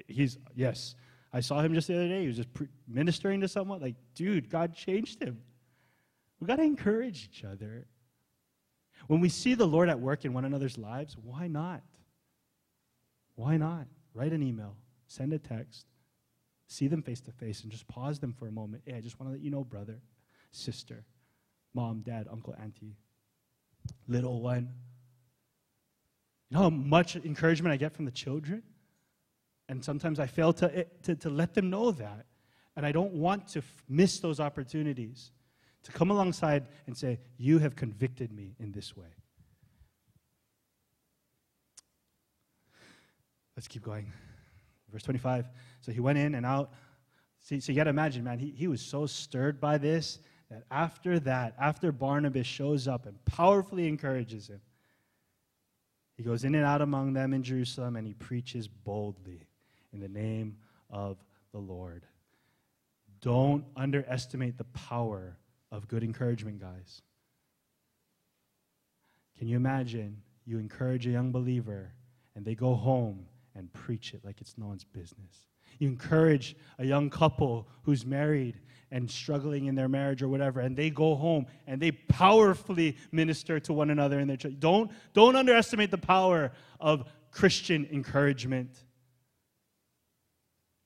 he's, 0.06 0.38
yes. 0.54 0.94
I 1.32 1.40
saw 1.40 1.60
him 1.60 1.74
just 1.74 1.88
the 1.88 1.96
other 1.96 2.08
day. 2.08 2.20
He 2.22 2.28
was 2.28 2.36
just 2.36 2.54
pre- 2.54 2.68
ministering 2.86 3.40
to 3.40 3.48
someone. 3.48 3.80
Like, 3.80 3.96
dude, 4.14 4.48
God 4.48 4.72
changed 4.72 5.20
him. 5.20 5.40
We 6.40 6.46
got 6.46 6.56
to 6.56 6.62
encourage 6.62 7.28
each 7.32 7.44
other. 7.44 7.86
When 9.06 9.20
we 9.20 9.28
see 9.28 9.54
the 9.54 9.66
Lord 9.66 9.88
at 9.88 10.00
work 10.00 10.24
in 10.24 10.32
one 10.32 10.44
another's 10.44 10.78
lives, 10.78 11.16
why 11.22 11.48
not? 11.48 11.82
Why 13.34 13.56
not? 13.56 13.86
Write 14.14 14.32
an 14.32 14.42
email, 14.42 14.76
send 15.06 15.32
a 15.32 15.38
text, 15.38 15.86
see 16.66 16.88
them 16.88 17.02
face 17.02 17.20
to 17.22 17.32
face, 17.32 17.62
and 17.62 17.70
just 17.70 17.86
pause 17.86 18.18
them 18.18 18.32
for 18.32 18.48
a 18.48 18.52
moment. 18.52 18.82
Hey, 18.84 18.94
I 18.94 19.00
just 19.00 19.18
want 19.18 19.30
to 19.30 19.32
let 19.32 19.40
you 19.40 19.50
know, 19.50 19.64
brother, 19.64 20.00
sister, 20.50 21.04
mom, 21.74 22.00
dad, 22.00 22.26
uncle, 22.30 22.54
auntie, 22.60 22.96
little 24.08 24.42
one, 24.42 24.68
you 26.50 26.56
know 26.56 26.64
how 26.64 26.70
much 26.70 27.16
encouragement 27.16 27.72
I 27.72 27.76
get 27.76 27.92
from 27.92 28.04
the 28.04 28.10
children? 28.10 28.62
And 29.68 29.84
sometimes 29.84 30.18
I 30.18 30.26
fail 30.26 30.52
to, 30.54 30.78
eh, 30.78 30.84
to, 31.02 31.14
to 31.16 31.30
let 31.30 31.54
them 31.54 31.68
know 31.68 31.90
that. 31.92 32.26
And 32.74 32.86
I 32.86 32.92
don't 32.92 33.12
want 33.12 33.48
to 33.48 33.58
f- 33.58 33.84
miss 33.88 34.20
those 34.20 34.40
opportunities 34.40 35.32
to 35.84 35.92
come 35.92 36.10
alongside 36.10 36.66
and 36.86 36.96
say, 36.96 37.18
You 37.36 37.58
have 37.58 37.76
convicted 37.76 38.32
me 38.32 38.54
in 38.58 38.72
this 38.72 38.96
way. 38.96 39.14
Let's 43.56 43.68
keep 43.68 43.82
going. 43.82 44.12
Verse 44.90 45.02
25. 45.02 45.48
So 45.80 45.92
he 45.92 46.00
went 46.00 46.18
in 46.18 46.34
and 46.34 46.46
out. 46.46 46.72
See, 47.40 47.60
so 47.60 47.72
you 47.72 47.76
got 47.76 47.84
to 47.84 47.90
imagine, 47.90 48.24
man, 48.24 48.38
he, 48.38 48.50
he 48.50 48.68
was 48.68 48.80
so 48.80 49.06
stirred 49.06 49.60
by 49.60 49.78
this 49.78 50.18
that 50.50 50.64
after 50.70 51.18
that, 51.20 51.54
after 51.58 51.92
Barnabas 51.92 52.46
shows 52.46 52.88
up 52.88 53.06
and 53.06 53.22
powerfully 53.24 53.86
encourages 53.86 54.48
him, 54.48 54.60
he 56.16 56.22
goes 56.22 56.44
in 56.44 56.54
and 56.54 56.64
out 56.64 56.82
among 56.82 57.12
them 57.12 57.32
in 57.32 57.42
Jerusalem 57.42 57.96
and 57.96 58.06
he 58.06 58.14
preaches 58.14 58.66
boldly 58.66 59.46
in 59.92 60.00
the 60.00 60.08
name 60.08 60.56
of 60.90 61.16
the 61.52 61.58
Lord. 61.58 62.06
Don't 63.20 63.64
underestimate 63.76 64.58
the 64.58 64.64
power 64.64 65.36
of 65.70 65.88
good 65.88 66.02
encouragement, 66.02 66.60
guys. 66.60 67.02
Can 69.38 69.48
you 69.48 69.56
imagine 69.56 70.22
you 70.44 70.58
encourage 70.58 71.06
a 71.06 71.10
young 71.10 71.30
believer 71.30 71.92
and 72.34 72.44
they 72.44 72.54
go 72.54 72.74
home 72.74 73.26
and 73.54 73.72
preach 73.72 74.14
it 74.14 74.24
like 74.24 74.40
it's 74.40 74.56
no 74.58 74.66
one's 74.66 74.84
business? 74.84 75.46
You 75.78 75.88
encourage 75.88 76.56
a 76.78 76.84
young 76.84 77.08
couple 77.08 77.68
who's 77.82 78.04
married 78.04 78.60
and 78.90 79.08
struggling 79.10 79.66
in 79.66 79.74
their 79.74 79.88
marriage 79.88 80.22
or 80.22 80.28
whatever, 80.28 80.60
and 80.60 80.76
they 80.76 80.90
go 80.90 81.14
home 81.14 81.46
and 81.66 81.80
they 81.80 81.92
powerfully 81.92 82.96
minister 83.12 83.60
to 83.60 83.72
one 83.72 83.90
another 83.90 84.18
in 84.18 84.26
their 84.26 84.36
church. 84.36 84.54
Don't, 84.58 84.90
don't 85.12 85.36
underestimate 85.36 85.90
the 85.90 85.98
power 85.98 86.52
of 86.80 87.04
Christian 87.30 87.86
encouragement. 87.92 88.70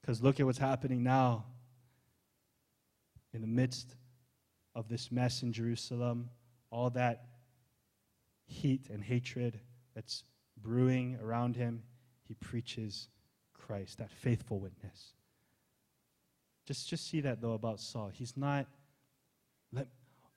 Because 0.01 0.21
look 0.21 0.41
at 0.41 0.47
what's 0.47 0.59
happening 0.59 1.03
now. 1.03 1.45
In 3.33 3.41
the 3.41 3.47
midst 3.47 3.95
of 4.75 4.89
this 4.89 5.13
mess 5.13 5.43
in 5.43 5.53
Jerusalem, 5.53 6.31
all 6.71 6.91
that 6.91 7.27
heat 8.47 8.89
and 8.91 9.03
hatred 9.03 9.61
that's 9.95 10.25
brewing 10.61 11.19
around 11.23 11.57
him, 11.57 11.83
he 12.27 12.35
preaches 12.35 13.09
Christ, 13.53 13.99
that 13.99 14.11
faithful 14.11 14.59
witness. 14.61 15.15
Just, 16.67 16.89
just 16.89 17.09
see 17.09 17.21
that 17.21 17.41
though 17.41 17.53
about 17.53 17.81
Saul. 17.81 18.11
He's 18.13 18.37
not, 18.37 18.67
let, 19.73 19.89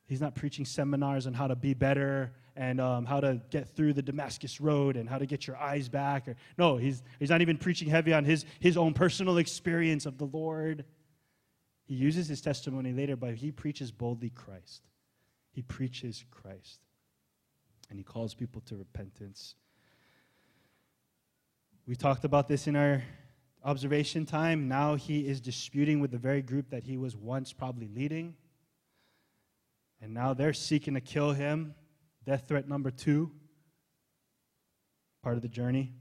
he's 0.08 0.22
not 0.22 0.36
preaching 0.36 0.66
seminars 0.66 1.28
on 1.28 1.34
how 1.34 1.48
to 1.48 1.56
be 1.56 1.74
better 1.74 2.34
and 2.56 2.80
um, 2.80 3.06
how 3.06 3.20
to 3.20 3.42
get 3.52 3.76
through 3.76 3.94
the 3.94 4.02
Damascus 4.02 4.62
road 4.62 4.96
and 4.96 5.10
how 5.10 5.18
to 5.18 5.26
get 5.26 5.46
your 5.46 5.58
eyes 5.58 5.90
back. 5.90 6.28
Or, 6.28 6.36
no, 6.58 6.78
he's, 6.78 7.04
he's 7.20 7.30
not 7.30 7.42
even 7.42 7.58
preaching 7.58 7.90
heavy 7.90 8.14
on 8.14 8.24
his, 8.24 8.46
his 8.60 8.78
own 8.78 8.94
personal 8.94 9.38
experience 9.38 10.06
of 10.06 10.18
the 10.18 10.26
Lord. 10.26 10.86
He 11.86 11.96
uses 11.96 12.28
his 12.28 12.42
testimony 12.42 12.92
later, 12.92 13.16
but 13.16 13.36
he 13.36 13.52
preaches 13.52 13.92
boldly 13.92 14.32
Christ. 14.32 14.82
He 15.52 15.62
preaches 15.62 16.26
Christ. 16.32 16.80
And 17.90 18.00
he 18.00 18.04
calls 18.04 18.34
people 18.34 18.62
to 18.62 18.76
repentance. 18.76 19.56
We 21.88 21.96
talked 21.96 22.26
about 22.26 22.48
this 22.48 22.66
in 22.66 22.76
our 22.76 23.04
observation 23.64 24.26
time. 24.26 24.68
Now 24.68 24.96
he 24.96 25.28
is 25.28 25.40
disputing 25.40 26.00
with 26.00 26.10
the 26.10 26.18
very 26.18 26.42
group 26.42 26.72
that 26.72 26.84
he 26.84 26.98
was 26.98 27.16
once 27.16 27.54
probably 27.54 27.88
leading. 27.88 28.36
And 30.02 30.14
now 30.14 30.34
they're 30.34 30.54
seeking 30.54 30.96
to 30.96 31.02
kill 31.02 31.34
him. 31.34 31.76
Death 32.26 32.46
threat 32.48 32.68
number 32.68 32.90
two, 32.90 33.32
part 35.22 35.36
of 35.36 35.44
the 35.44 35.48
journey. 35.48 35.94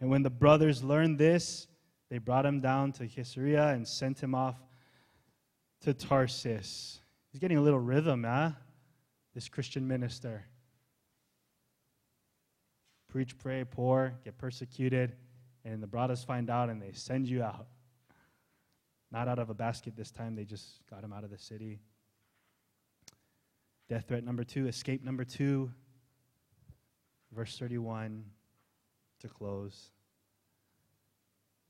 And 0.00 0.08
when 0.08 0.22
the 0.22 0.30
brothers 0.30 0.82
learn 0.82 1.18
this, 1.18 1.66
they 2.14 2.18
brought 2.18 2.46
him 2.46 2.60
down 2.60 2.92
to 2.92 3.08
Caesarea 3.08 3.70
and 3.70 3.88
sent 3.88 4.22
him 4.22 4.36
off 4.36 4.54
to 5.80 5.92
Tarsus. 5.92 7.00
He's 7.32 7.40
getting 7.40 7.56
a 7.56 7.60
little 7.60 7.80
rhythm, 7.80 8.22
huh? 8.22 8.52
This 9.34 9.48
Christian 9.48 9.88
minister. 9.88 10.44
Preach, 13.08 13.36
pray, 13.36 13.64
pour, 13.64 14.14
get 14.24 14.38
persecuted, 14.38 15.16
and 15.64 15.82
the 15.82 15.88
brothers 15.88 16.22
find 16.22 16.50
out 16.50 16.70
and 16.70 16.80
they 16.80 16.92
send 16.92 17.26
you 17.26 17.42
out. 17.42 17.66
Not 19.10 19.26
out 19.26 19.40
of 19.40 19.50
a 19.50 19.54
basket 19.54 19.96
this 19.96 20.12
time, 20.12 20.36
they 20.36 20.44
just 20.44 20.86
got 20.88 21.02
him 21.02 21.12
out 21.12 21.24
of 21.24 21.30
the 21.30 21.38
city. 21.38 21.80
Death 23.88 24.04
threat 24.06 24.22
number 24.22 24.44
two, 24.44 24.68
escape 24.68 25.02
number 25.02 25.24
two, 25.24 25.72
verse 27.32 27.58
31 27.58 28.24
to 29.18 29.28
close. 29.28 29.90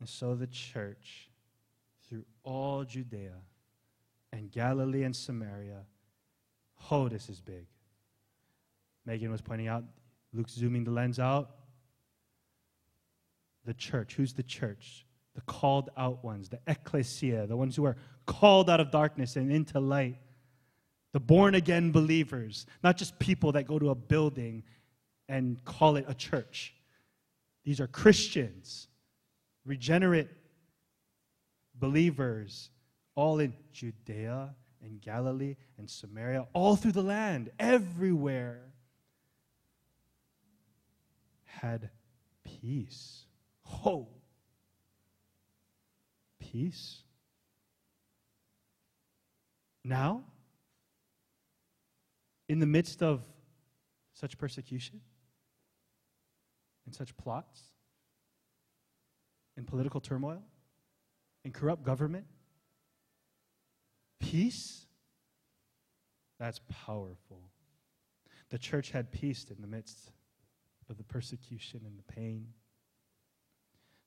And 0.00 0.08
so 0.08 0.34
the 0.34 0.46
church, 0.46 1.28
through 2.08 2.24
all 2.42 2.84
Judea 2.84 3.36
and 4.32 4.50
Galilee 4.50 5.04
and 5.04 5.14
Samaria, 5.14 5.82
oh, 6.90 7.08
this 7.08 7.28
is 7.28 7.40
big. 7.40 7.66
Megan 9.06 9.30
was 9.30 9.40
pointing 9.40 9.68
out, 9.68 9.84
Luke's 10.32 10.52
zooming 10.52 10.84
the 10.84 10.90
lens 10.90 11.18
out 11.18 11.50
the 13.64 13.74
church. 13.74 14.14
Who's 14.14 14.32
the 14.32 14.42
church? 14.42 15.06
The 15.34 15.40
called 15.42 15.90
out 15.96 16.22
ones, 16.22 16.48
the 16.48 16.60
ecclesia, 16.66 17.46
the 17.46 17.56
ones 17.56 17.74
who 17.74 17.84
are 17.84 17.96
called 18.26 18.70
out 18.70 18.80
of 18.80 18.90
darkness 18.90 19.36
and 19.36 19.50
into 19.50 19.80
light. 19.80 20.18
The 21.12 21.20
born 21.20 21.54
again 21.54 21.92
believers, 21.92 22.66
not 22.82 22.96
just 22.96 23.18
people 23.18 23.52
that 23.52 23.66
go 23.66 23.78
to 23.78 23.90
a 23.90 23.94
building 23.94 24.64
and 25.28 25.64
call 25.64 25.96
it 25.96 26.04
a 26.08 26.14
church. 26.14 26.74
These 27.64 27.80
are 27.80 27.86
Christians, 27.86 28.88
regenerate 29.64 30.28
believers, 31.74 32.70
all 33.14 33.38
in 33.38 33.54
Judea 33.72 34.54
and 34.82 35.00
Galilee 35.00 35.56
and 35.78 35.88
Samaria, 35.88 36.46
all 36.52 36.76
through 36.76 36.92
the 36.92 37.02
land, 37.02 37.50
everywhere, 37.58 38.72
had 41.44 41.90
peace 42.44 43.24
Oh, 43.84 44.08
peace. 46.38 47.02
Now, 49.82 50.24
in 52.48 52.58
the 52.58 52.66
midst 52.66 53.02
of 53.02 53.22
such 54.12 54.38
persecution 54.38 55.00
and 56.86 56.94
such 56.94 57.16
plots 57.16 57.62
and 59.56 59.66
political 59.66 60.00
turmoil 60.00 60.42
in 61.44 61.52
corrupt 61.52 61.84
government, 61.84 62.26
peace, 64.20 64.86
that's 66.38 66.60
powerful. 66.68 67.50
The 68.50 68.58
church 68.58 68.90
had 68.90 69.12
peace 69.12 69.46
in 69.54 69.60
the 69.60 69.68
midst 69.68 70.10
of 70.88 70.96
the 70.96 71.04
persecution 71.04 71.82
and 71.84 71.98
the 71.98 72.12
pain. 72.12 72.48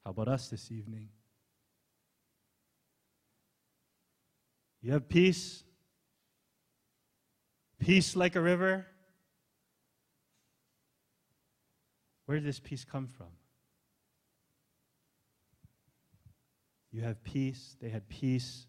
How 0.03 0.11
about 0.11 0.27
us 0.27 0.49
this 0.49 0.71
evening? 0.71 1.09
You 4.81 4.93
have 4.93 5.09
peace 5.09 5.63
Peace 7.79 8.15
like 8.15 8.35
a 8.35 8.41
river. 8.41 8.85
Where 12.25 12.37
did 12.37 12.47
this 12.47 12.59
peace 12.59 12.83
come 12.83 13.07
from? 13.07 13.27
You 16.97 17.03
have 17.03 17.23
peace. 17.23 17.77
They 17.79 17.89
had 17.89 18.09
peace 18.09 18.65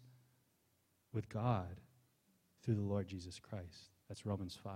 with 1.13 1.27
God 1.29 1.81
through 2.61 2.75
the 2.75 2.83
Lord 2.83 3.07
Jesus 3.07 3.39
Christ. 3.39 3.89
That's 4.07 4.23
Romans 4.23 4.55
5. 4.63 4.73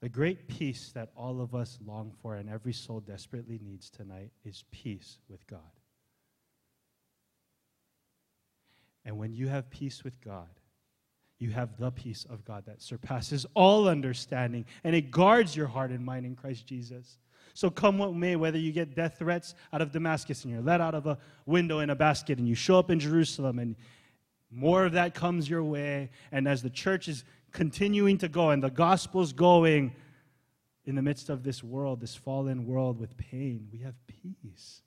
The 0.00 0.08
great 0.08 0.48
peace 0.48 0.90
that 0.96 1.10
all 1.14 1.40
of 1.40 1.54
us 1.54 1.78
long 1.86 2.10
for 2.20 2.34
and 2.34 2.50
every 2.50 2.72
soul 2.72 2.98
desperately 2.98 3.60
needs 3.62 3.90
tonight 3.90 4.32
is 4.44 4.64
peace 4.72 5.18
with 5.28 5.46
God. 5.46 5.60
And 9.04 9.16
when 9.16 9.32
you 9.32 9.46
have 9.46 9.70
peace 9.70 10.02
with 10.02 10.20
God, 10.20 10.48
you 11.38 11.50
have 11.50 11.78
the 11.78 11.92
peace 11.92 12.26
of 12.28 12.44
God 12.44 12.64
that 12.66 12.82
surpasses 12.82 13.46
all 13.54 13.86
understanding, 13.86 14.64
and 14.82 14.96
it 14.96 15.12
guards 15.12 15.54
your 15.54 15.68
heart 15.68 15.92
and 15.92 16.04
mind 16.04 16.26
in 16.26 16.34
Christ 16.34 16.66
Jesus. 16.66 17.18
So, 17.54 17.70
come 17.70 17.98
what 17.98 18.14
may, 18.14 18.36
whether 18.36 18.58
you 18.58 18.72
get 18.72 18.94
death 18.94 19.18
threats 19.18 19.54
out 19.72 19.82
of 19.82 19.92
Damascus 19.92 20.44
and 20.44 20.52
you're 20.52 20.62
let 20.62 20.80
out 20.80 20.94
of 20.94 21.06
a 21.06 21.18
window 21.46 21.80
in 21.80 21.90
a 21.90 21.94
basket 21.94 22.38
and 22.38 22.48
you 22.48 22.54
show 22.54 22.78
up 22.78 22.90
in 22.90 23.00
Jerusalem 23.00 23.58
and 23.58 23.76
more 24.50 24.84
of 24.84 24.92
that 24.92 25.14
comes 25.14 25.48
your 25.48 25.62
way, 25.62 26.10
and 26.32 26.48
as 26.48 26.62
the 26.62 26.70
church 26.70 27.08
is 27.08 27.24
continuing 27.52 28.18
to 28.18 28.28
go 28.28 28.50
and 28.50 28.62
the 28.62 28.70
gospel's 28.70 29.32
going 29.32 29.94
in 30.84 30.96
the 30.96 31.02
midst 31.02 31.28
of 31.28 31.44
this 31.44 31.62
world, 31.62 32.00
this 32.00 32.16
fallen 32.16 32.66
world 32.66 32.98
with 32.98 33.16
pain, 33.16 33.68
we 33.72 33.78
have 33.80 33.94
peace. 34.08 34.82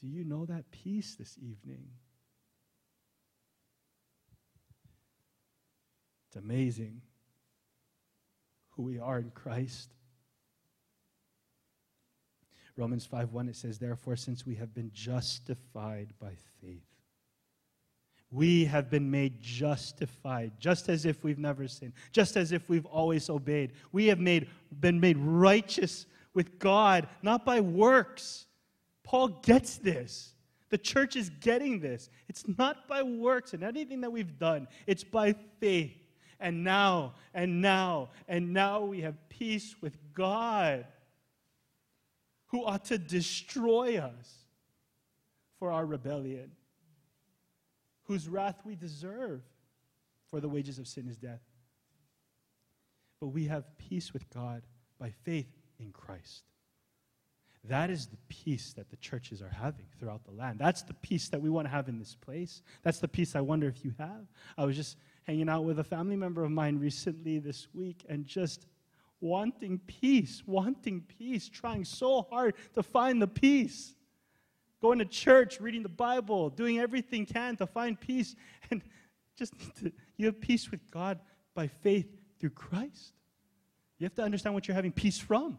Do 0.00 0.06
you 0.06 0.24
know 0.24 0.46
that 0.46 0.70
peace 0.70 1.16
this 1.16 1.36
evening? 1.38 1.88
It's 6.28 6.36
amazing 6.36 7.00
who 8.70 8.82
we 8.82 9.00
are 9.00 9.18
in 9.18 9.30
Christ. 9.30 9.90
Romans 12.78 13.04
5 13.04 13.32
1, 13.32 13.48
it 13.48 13.56
says, 13.56 13.78
Therefore, 13.78 14.16
since 14.16 14.46
we 14.46 14.54
have 14.54 14.72
been 14.72 14.90
justified 14.94 16.12
by 16.20 16.32
faith, 16.60 16.84
we 18.30 18.66
have 18.66 18.90
been 18.90 19.10
made 19.10 19.40
justified, 19.40 20.52
just 20.58 20.88
as 20.88 21.04
if 21.04 21.24
we've 21.24 21.38
never 21.38 21.66
sinned, 21.66 21.94
just 22.12 22.36
as 22.36 22.52
if 22.52 22.68
we've 22.68 22.86
always 22.86 23.30
obeyed. 23.30 23.72
We 23.90 24.06
have 24.06 24.20
made, 24.20 24.48
been 24.80 25.00
made 25.00 25.16
righteous 25.16 26.06
with 26.34 26.58
God, 26.58 27.08
not 27.22 27.44
by 27.44 27.60
works. 27.60 28.46
Paul 29.02 29.28
gets 29.28 29.78
this. 29.78 30.34
The 30.70 30.78
church 30.78 31.16
is 31.16 31.30
getting 31.30 31.80
this. 31.80 32.10
It's 32.28 32.44
not 32.58 32.86
by 32.86 33.02
works 33.02 33.54
and 33.54 33.64
anything 33.64 34.02
that 34.02 34.12
we've 34.12 34.38
done, 34.38 34.68
it's 34.86 35.04
by 35.04 35.34
faith. 35.60 35.96
And 36.40 36.62
now, 36.62 37.14
and 37.34 37.60
now, 37.60 38.10
and 38.28 38.52
now 38.52 38.82
we 38.84 39.00
have 39.00 39.16
peace 39.28 39.74
with 39.80 39.96
God, 40.14 40.86
who 42.48 42.64
ought 42.64 42.84
to 42.86 42.98
destroy 42.98 43.98
us 43.98 44.44
for 45.58 45.70
our 45.70 45.86
rebellion 45.86 46.50
whose 48.08 48.26
wrath 48.26 48.62
we 48.64 48.74
deserve, 48.74 49.42
for 50.30 50.40
the 50.40 50.48
wages 50.48 50.78
of 50.78 50.88
sin 50.88 51.06
is 51.08 51.16
death. 51.16 51.42
But 53.20 53.28
we 53.28 53.46
have 53.46 53.64
peace 53.76 54.12
with 54.12 54.28
God 54.30 54.62
by 54.98 55.10
faith 55.10 55.52
in 55.78 55.92
Christ. 55.92 56.44
That 57.64 57.90
is 57.90 58.06
the 58.06 58.16
peace 58.28 58.72
that 58.74 58.88
the 58.88 58.96
churches 58.96 59.42
are 59.42 59.50
having 59.50 59.84
throughout 59.98 60.24
the 60.24 60.30
land. 60.30 60.58
That's 60.58 60.82
the 60.82 60.94
peace 60.94 61.28
that 61.28 61.42
we 61.42 61.50
want 61.50 61.66
to 61.66 61.70
have 61.70 61.88
in 61.88 61.98
this 61.98 62.14
place. 62.14 62.62
That's 62.82 62.98
the 62.98 63.08
peace 63.08 63.36
I 63.36 63.42
wonder 63.42 63.68
if 63.68 63.84
you 63.84 63.92
have. 63.98 64.26
I 64.56 64.64
was 64.64 64.74
just 64.74 64.96
hanging 65.24 65.50
out 65.50 65.64
with 65.64 65.78
a 65.78 65.84
family 65.84 66.16
member 66.16 66.42
of 66.44 66.50
mine 66.50 66.78
recently 66.78 67.38
this 67.38 67.68
week 67.74 68.06
and 68.08 68.24
just 68.24 68.66
wanting 69.20 69.80
peace, 69.86 70.42
wanting 70.46 71.02
peace, 71.02 71.48
trying 71.48 71.84
so 71.84 72.22
hard 72.30 72.54
to 72.74 72.82
find 72.82 73.20
the 73.20 73.26
peace 73.26 73.94
going 74.80 74.98
to 74.98 75.04
church, 75.04 75.60
reading 75.60 75.82
the 75.82 75.88
Bible, 75.88 76.50
doing 76.50 76.78
everything 76.78 77.26
can 77.26 77.56
to 77.56 77.66
find 77.66 77.98
peace. 77.98 78.34
And 78.70 78.82
just 79.36 79.54
to, 79.80 79.92
you 80.16 80.26
have 80.26 80.40
peace 80.40 80.70
with 80.70 80.90
God 80.90 81.20
by 81.54 81.68
faith 81.68 82.06
through 82.38 82.50
Christ. 82.50 83.12
You 83.98 84.04
have 84.04 84.14
to 84.14 84.22
understand 84.22 84.54
what 84.54 84.68
you're 84.68 84.74
having 84.74 84.92
peace 84.92 85.18
from. 85.18 85.58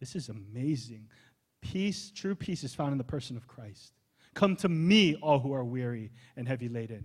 This 0.00 0.16
is 0.16 0.28
amazing. 0.28 1.08
Peace, 1.60 2.10
true 2.14 2.34
peace, 2.34 2.64
is 2.64 2.74
found 2.74 2.92
in 2.92 2.98
the 2.98 3.04
person 3.04 3.36
of 3.36 3.46
Christ. 3.46 3.92
Come 4.34 4.56
to 4.56 4.68
me, 4.68 5.16
all 5.16 5.40
who 5.40 5.52
are 5.52 5.64
weary 5.64 6.10
and 6.36 6.48
heavy 6.48 6.68
laden. 6.68 7.04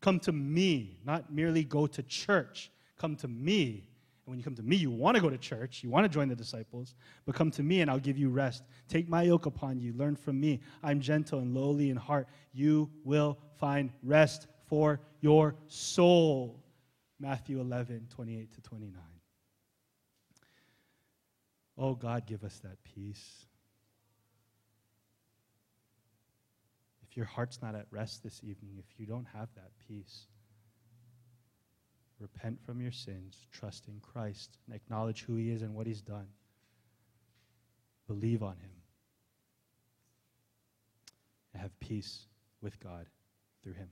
Come 0.00 0.18
to 0.20 0.32
me, 0.32 0.98
not 1.04 1.32
merely 1.32 1.64
go 1.64 1.86
to 1.86 2.02
church. 2.02 2.70
Come 2.98 3.16
to 3.16 3.28
me 3.28 3.90
And 4.24 4.32
when 4.32 4.38
you 4.38 4.44
come 4.44 4.54
to 4.56 4.62
me, 4.62 4.76
you 4.76 4.90
want 4.90 5.16
to 5.16 5.20
go 5.20 5.30
to 5.30 5.38
church, 5.38 5.82
you 5.82 5.90
want 5.90 6.04
to 6.04 6.08
join 6.08 6.28
the 6.28 6.36
disciples, 6.36 6.94
but 7.24 7.34
come 7.34 7.50
to 7.52 7.62
me 7.62 7.80
and 7.80 7.90
I'll 7.90 7.98
give 7.98 8.18
you 8.18 8.28
rest. 8.30 8.62
Take 8.88 9.08
my 9.08 9.22
yoke 9.22 9.46
upon 9.46 9.80
you, 9.80 9.92
learn 9.94 10.16
from 10.16 10.38
me. 10.38 10.60
I'm 10.82 11.00
gentle 11.00 11.40
and 11.40 11.54
lowly 11.54 11.90
in 11.90 11.96
heart. 11.96 12.28
You 12.52 12.90
will 13.04 13.38
find 13.58 13.90
rest 14.02 14.46
for 14.66 15.00
your 15.20 15.56
soul. 15.66 16.62
Matthew 17.18 17.60
11, 17.60 18.06
28 18.08 18.52
to 18.54 18.60
29. 18.60 19.02
Oh, 21.76 21.94
God, 21.94 22.26
give 22.26 22.44
us 22.44 22.58
that 22.60 22.76
peace. 22.84 23.46
If 27.10 27.16
your 27.16 27.26
heart's 27.26 27.60
not 27.60 27.74
at 27.74 27.86
rest 27.90 28.22
this 28.22 28.40
evening, 28.44 28.76
if 28.78 28.84
you 28.96 29.04
don't 29.04 29.26
have 29.34 29.48
that 29.56 29.72
peace, 29.88 30.26
repent 32.20 32.62
from 32.64 32.80
your 32.80 32.92
sins, 32.92 33.46
trust 33.50 33.88
in 33.88 33.98
Christ, 34.00 34.58
and 34.66 34.76
acknowledge 34.76 35.22
who 35.22 35.34
He 35.34 35.50
is 35.50 35.62
and 35.62 35.74
what 35.74 35.88
He's 35.88 36.02
done. 36.02 36.28
Believe 38.06 38.44
on 38.44 38.56
Him. 38.58 38.70
And 41.52 41.62
have 41.62 41.80
peace 41.80 42.26
with 42.60 42.78
God 42.78 43.06
through 43.64 43.72
Him. 43.72 43.88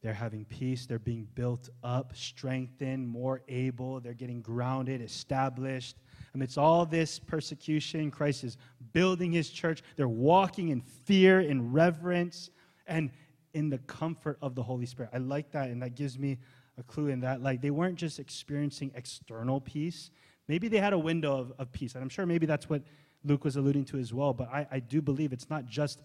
They're 0.00 0.14
having 0.14 0.44
peace. 0.44 0.86
They're 0.86 1.00
being 1.00 1.26
built 1.34 1.68
up, 1.82 2.16
strengthened, 2.16 3.08
more 3.08 3.42
able. 3.48 4.00
They're 4.00 4.14
getting 4.14 4.40
grounded, 4.40 5.02
established. 5.02 5.96
Amidst 6.34 6.56
all 6.56 6.86
this 6.86 7.18
persecution, 7.18 8.10
Christ 8.10 8.44
is 8.44 8.56
building 8.92 9.32
his 9.32 9.50
church. 9.50 9.82
They're 9.96 10.08
walking 10.08 10.68
in 10.68 10.80
fear, 10.80 11.40
in 11.40 11.72
reverence, 11.72 12.50
and, 12.86 13.10
in 13.54 13.70
the 13.70 13.78
comfort 13.78 14.38
of 14.42 14.54
the 14.54 14.62
Holy 14.62 14.86
Spirit. 14.86 15.10
I 15.12 15.18
like 15.18 15.52
that, 15.52 15.68
and 15.68 15.82
that 15.82 15.94
gives 15.94 16.18
me 16.18 16.38
a 16.78 16.82
clue 16.82 17.08
in 17.08 17.20
that. 17.20 17.42
Like, 17.42 17.60
they 17.60 17.70
weren't 17.70 17.96
just 17.96 18.18
experiencing 18.18 18.92
external 18.94 19.60
peace. 19.60 20.10
Maybe 20.46 20.68
they 20.68 20.78
had 20.78 20.92
a 20.92 20.98
window 20.98 21.36
of, 21.36 21.52
of 21.58 21.72
peace, 21.72 21.94
and 21.94 22.02
I'm 22.02 22.08
sure 22.08 22.26
maybe 22.26 22.46
that's 22.46 22.68
what 22.68 22.82
Luke 23.24 23.44
was 23.44 23.56
alluding 23.56 23.84
to 23.86 23.98
as 23.98 24.14
well. 24.14 24.32
But 24.32 24.48
I, 24.48 24.66
I 24.70 24.78
do 24.80 25.02
believe 25.02 25.32
it's 25.32 25.50
not 25.50 25.66
just 25.66 26.02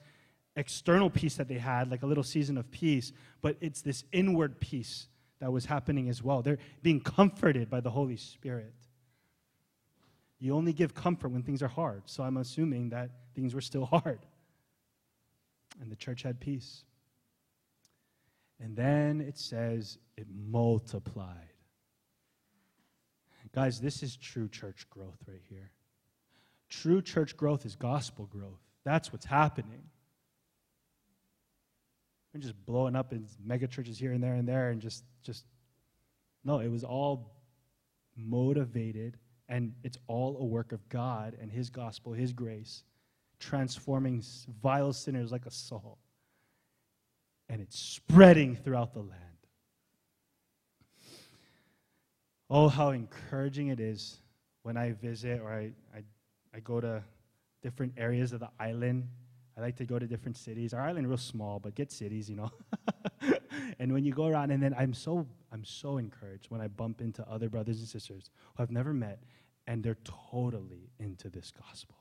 external 0.55 1.09
peace 1.09 1.35
that 1.35 1.47
they 1.47 1.57
had, 1.57 1.89
like 1.89 2.03
a 2.03 2.05
little 2.05 2.23
season 2.23 2.57
of 2.57 2.69
peace, 2.71 3.11
but 3.41 3.57
it's 3.61 3.81
this 3.81 4.03
inward 4.11 4.59
peace 4.59 5.07
that 5.39 5.51
was 5.51 5.65
happening 5.65 6.09
as 6.09 6.23
well. 6.23 6.41
They're 6.41 6.59
being 6.81 7.01
comforted 7.01 7.69
by 7.69 7.81
the 7.81 7.89
Holy 7.89 8.17
Spirit. 8.17 8.73
You 10.43 10.53
only 10.57 10.73
give 10.73 10.93
comfort 10.93 11.29
when 11.29 11.41
things 11.41 11.63
are 11.63 11.69
hard, 11.69 12.01
so 12.05 12.21
I'm 12.21 12.35
assuming 12.35 12.89
that 12.89 13.11
things 13.33 13.55
were 13.55 13.61
still 13.61 13.85
hard. 13.93 14.19
And 15.79 15.89
the 15.89 15.95
church 15.95 16.21
had 16.21 16.41
peace. 16.41 16.83
And 18.59 18.75
then 18.75 19.21
it 19.21 19.37
says 19.37 19.97
it 20.17 20.27
multiplied. 20.29 21.47
Guys, 23.55 23.79
this 23.79 24.03
is 24.03 24.17
true 24.17 24.49
church 24.49 24.85
growth 24.89 25.17
right 25.29 25.41
here. 25.47 25.71
True 26.67 27.01
church 27.01 27.37
growth 27.37 27.65
is 27.65 27.77
gospel 27.77 28.25
growth. 28.25 28.59
That's 28.83 29.13
what's 29.13 29.25
happening. 29.25 29.83
We're 32.33 32.41
just 32.41 32.65
blowing 32.65 32.97
up 32.97 33.13
in 33.13 33.27
mega 33.45 33.67
churches 33.67 33.97
here 33.97 34.11
and 34.11 34.21
there 34.21 34.33
and 34.33 34.45
there 34.45 34.71
and 34.71 34.81
just 34.81 35.05
just 35.23 35.45
no, 36.43 36.59
it 36.59 36.67
was 36.67 36.83
all 36.83 37.31
motivated 38.17 39.17
and 39.49 39.73
it's 39.83 39.97
all 40.07 40.37
a 40.39 40.45
work 40.45 40.71
of 40.71 40.87
God 40.89 41.37
and 41.41 41.51
his 41.51 41.69
gospel, 41.69 42.13
his 42.13 42.33
grace, 42.33 42.83
transforming 43.39 44.23
vile 44.61 44.93
sinners 44.93 45.31
like 45.31 45.45
a 45.45 45.51
Saul 45.51 45.97
and 47.49 47.61
it's 47.61 47.77
spreading 47.77 48.55
throughout 48.55 48.93
the 48.93 48.99
land. 48.99 49.21
Oh, 52.49 52.67
how 52.67 52.89
encouraging 52.89 53.67
it 53.67 53.79
is 53.79 54.17
when 54.63 54.77
I 54.77 54.93
visit 54.93 55.39
or 55.39 55.51
I, 55.51 55.71
I, 55.95 56.03
I 56.53 56.59
go 56.61 56.79
to 56.81 57.03
different 57.61 57.93
areas 57.97 58.33
of 58.33 58.39
the 58.39 58.49
island. 58.59 59.07
I 59.57 59.61
like 59.61 59.75
to 59.77 59.85
go 59.85 59.99
to 59.99 60.07
different 60.07 60.37
cities. 60.37 60.73
Our 60.73 60.81
island 60.81 61.07
real 61.07 61.17
small, 61.17 61.59
but 61.59 61.75
get 61.75 61.91
cities, 61.91 62.29
you 62.29 62.35
know. 62.35 62.51
and 63.83 63.91
when 63.91 64.05
you 64.05 64.13
go 64.13 64.27
around, 64.27 64.49
and 64.49 64.63
then 64.63 64.73
I'm 64.79 64.93
so 64.93 65.27
I'm 65.51 65.65
so 65.65 65.97
encouraged 65.97 66.45
when 66.49 66.61
I 66.61 66.69
bump 66.69 67.01
into 67.01 67.29
other 67.29 67.49
brothers 67.49 67.79
and 67.79 67.87
sisters 67.87 68.29
who 68.55 68.63
I've 68.63 68.71
never 68.71 68.93
met, 68.93 69.21
and 69.67 69.83
they're 69.83 69.97
totally 70.31 70.89
into 70.99 71.29
this 71.29 71.51
gospel. 71.51 71.97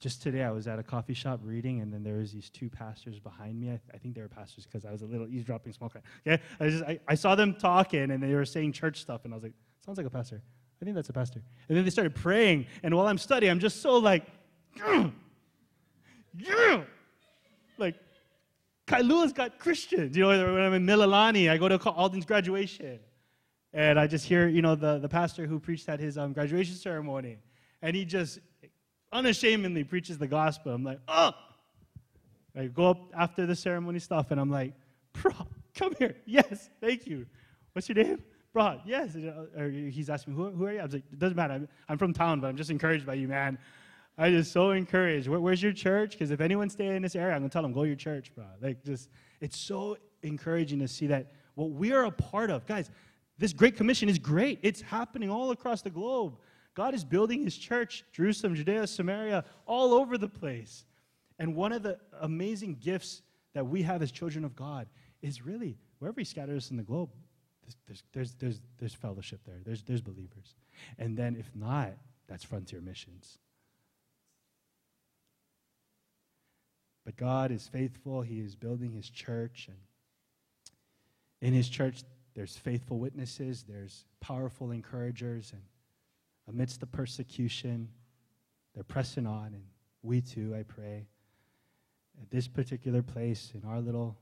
Just 0.00 0.22
today, 0.22 0.42
I 0.42 0.50
was 0.50 0.66
at 0.66 0.80
a 0.80 0.82
coffee 0.82 1.14
shop 1.14 1.38
reading, 1.44 1.80
and 1.80 1.94
then 1.94 2.02
there 2.02 2.16
was 2.16 2.32
these 2.32 2.50
two 2.50 2.68
pastors 2.68 3.20
behind 3.20 3.60
me. 3.60 3.68
I, 3.68 3.70
th- 3.70 3.82
I 3.94 3.98
think 3.98 4.16
they 4.16 4.20
were 4.20 4.28
pastors 4.28 4.64
because 4.64 4.84
I 4.84 4.90
was 4.90 5.02
a 5.02 5.06
little 5.06 5.28
eavesdropping 5.28 5.72
small 5.72 5.90
guy. 5.90 6.00
Okay, 6.26 6.42
I 6.58 6.68
just 6.70 6.82
I, 6.82 6.98
I 7.06 7.14
saw 7.14 7.36
them 7.36 7.54
talking, 7.54 8.10
and 8.10 8.20
they 8.20 8.34
were 8.34 8.44
saying 8.44 8.72
church 8.72 9.00
stuff, 9.00 9.24
and 9.26 9.32
I 9.32 9.36
was 9.36 9.44
like, 9.44 9.54
sounds 9.84 9.96
like 9.96 10.08
a 10.08 10.10
pastor. 10.10 10.42
I 10.82 10.84
think 10.84 10.96
that's 10.96 11.08
a 11.08 11.12
pastor. 11.12 11.40
And 11.68 11.78
then 11.78 11.84
they 11.84 11.90
started 11.90 12.16
praying, 12.16 12.66
and 12.82 12.92
while 12.96 13.06
I'm 13.06 13.18
studying, 13.18 13.52
I'm 13.52 13.60
just 13.60 13.80
so 13.80 13.98
like, 13.98 14.26
yeah, 14.76 15.10
Kailua's 18.86 19.32
got 19.32 19.58
Christians. 19.58 20.16
You 20.16 20.22
know, 20.22 20.28
when 20.28 20.62
I'm 20.62 20.74
in 20.74 20.86
Mililani, 20.86 21.50
I 21.50 21.56
go 21.56 21.68
to 21.68 21.78
Alden's 21.90 22.24
graduation, 22.24 23.00
and 23.72 23.98
I 23.98 24.06
just 24.06 24.24
hear 24.24 24.48
you 24.48 24.62
know 24.62 24.74
the 24.74 24.98
the 24.98 25.08
pastor 25.08 25.46
who 25.46 25.58
preached 25.58 25.88
at 25.88 26.00
his 26.00 26.16
um, 26.16 26.32
graduation 26.32 26.76
ceremony, 26.76 27.38
and 27.82 27.96
he 27.96 28.04
just 28.04 28.38
unashamedly 29.12 29.84
preaches 29.84 30.18
the 30.18 30.28
gospel. 30.28 30.72
I'm 30.72 30.84
like, 30.84 31.00
oh. 31.08 31.32
I 32.56 32.66
go 32.66 32.90
up 32.90 33.10
after 33.14 33.44
the 33.44 33.54
ceremony 33.54 33.98
stuff, 33.98 34.30
and 34.30 34.40
I'm 34.40 34.50
like, 34.50 34.72
bro, 35.12 35.32
come 35.74 35.94
here. 35.98 36.16
Yes, 36.26 36.70
thank 36.80 37.06
you. 37.06 37.26
What's 37.72 37.88
your 37.88 38.02
name? 38.02 38.22
Bro, 38.52 38.80
yes. 38.86 39.14
Or 39.56 39.68
he's 39.68 40.08
asking 40.08 40.34
me, 40.34 40.42
who, 40.42 40.50
who 40.50 40.64
are 40.64 40.72
you? 40.72 40.80
I 40.80 40.84
was 40.84 40.94
like, 40.94 41.02
it 41.12 41.18
doesn't 41.18 41.36
matter. 41.36 41.52
I'm, 41.52 41.68
I'm 41.88 41.98
from 41.98 42.14
town, 42.14 42.40
but 42.40 42.46
I'm 42.46 42.56
just 42.56 42.70
encouraged 42.70 43.04
by 43.04 43.14
you, 43.14 43.28
man. 43.28 43.58
I 44.18 44.30
just 44.30 44.52
so 44.52 44.70
encouraged. 44.70 45.28
Where, 45.28 45.40
where's 45.40 45.62
your 45.62 45.72
church? 45.72 46.12
Because 46.12 46.30
if 46.30 46.40
anyone's 46.40 46.72
staying 46.72 46.96
in 46.96 47.02
this 47.02 47.14
area, 47.14 47.34
I'm 47.34 47.42
gonna 47.42 47.50
tell 47.50 47.62
them 47.62 47.72
go 47.72 47.82
to 47.82 47.86
your 47.86 47.96
church, 47.96 48.34
bro. 48.34 48.46
Like, 48.60 48.82
just 48.84 49.10
it's 49.40 49.58
so 49.58 49.98
encouraging 50.22 50.78
to 50.80 50.88
see 50.88 51.06
that 51.08 51.32
what 51.54 51.70
we 51.70 51.92
are 51.92 52.04
a 52.04 52.10
part 52.10 52.50
of, 52.50 52.66
guys. 52.66 52.90
This 53.38 53.52
Great 53.52 53.76
Commission 53.76 54.08
is 54.08 54.18
great. 54.18 54.60
It's 54.62 54.80
happening 54.80 55.28
all 55.28 55.50
across 55.50 55.82
the 55.82 55.90
globe. 55.90 56.38
God 56.74 56.94
is 56.94 57.04
building 57.04 57.42
his 57.42 57.56
church, 57.56 58.04
Jerusalem, 58.12 58.54
Judea, 58.54 58.86
Samaria, 58.86 59.44
all 59.66 59.92
over 59.92 60.16
the 60.16 60.28
place. 60.28 60.86
And 61.38 61.54
one 61.54 61.72
of 61.72 61.82
the 61.82 61.98
amazing 62.20 62.76
gifts 62.80 63.22
that 63.52 63.66
we 63.66 63.82
have 63.82 64.02
as 64.02 64.10
children 64.10 64.44
of 64.44 64.56
God 64.56 64.86
is 65.20 65.44
really 65.44 65.76
wherever 65.98 66.20
he 66.20 66.24
scatters 66.24 66.64
us 66.64 66.70
in 66.70 66.76
the 66.76 66.82
globe, 66.82 67.10
there's, 67.86 68.04
there's, 68.12 68.34
there's, 68.34 68.60
there's 68.78 68.94
fellowship 68.94 69.40
there, 69.44 69.60
there's, 69.64 69.82
there's 69.82 70.02
believers. 70.02 70.54
And 70.98 71.16
then 71.16 71.36
if 71.36 71.50
not, 71.54 71.92
that's 72.28 72.44
frontier 72.44 72.80
missions. 72.80 73.38
But 77.06 77.16
God 77.16 77.52
is 77.52 77.68
faithful. 77.68 78.20
He 78.20 78.40
is 78.40 78.56
building 78.56 78.90
his 78.90 79.08
church. 79.08 79.68
And 79.68 79.78
in 81.40 81.54
his 81.54 81.68
church, 81.68 82.02
there's 82.34 82.56
faithful 82.56 82.98
witnesses, 82.98 83.64
there's 83.66 84.04
powerful 84.20 84.72
encouragers, 84.72 85.52
and 85.52 85.62
amidst 86.48 86.80
the 86.80 86.86
persecution, 86.86 87.88
they're 88.74 88.84
pressing 88.84 89.26
on, 89.26 89.54
and 89.54 89.62
we 90.02 90.20
too, 90.20 90.54
I 90.54 90.64
pray, 90.64 91.06
at 92.20 92.30
this 92.30 92.48
particular 92.48 93.02
place 93.02 93.52
in 93.54 93.66
our 93.66 93.80
little, 93.80 94.18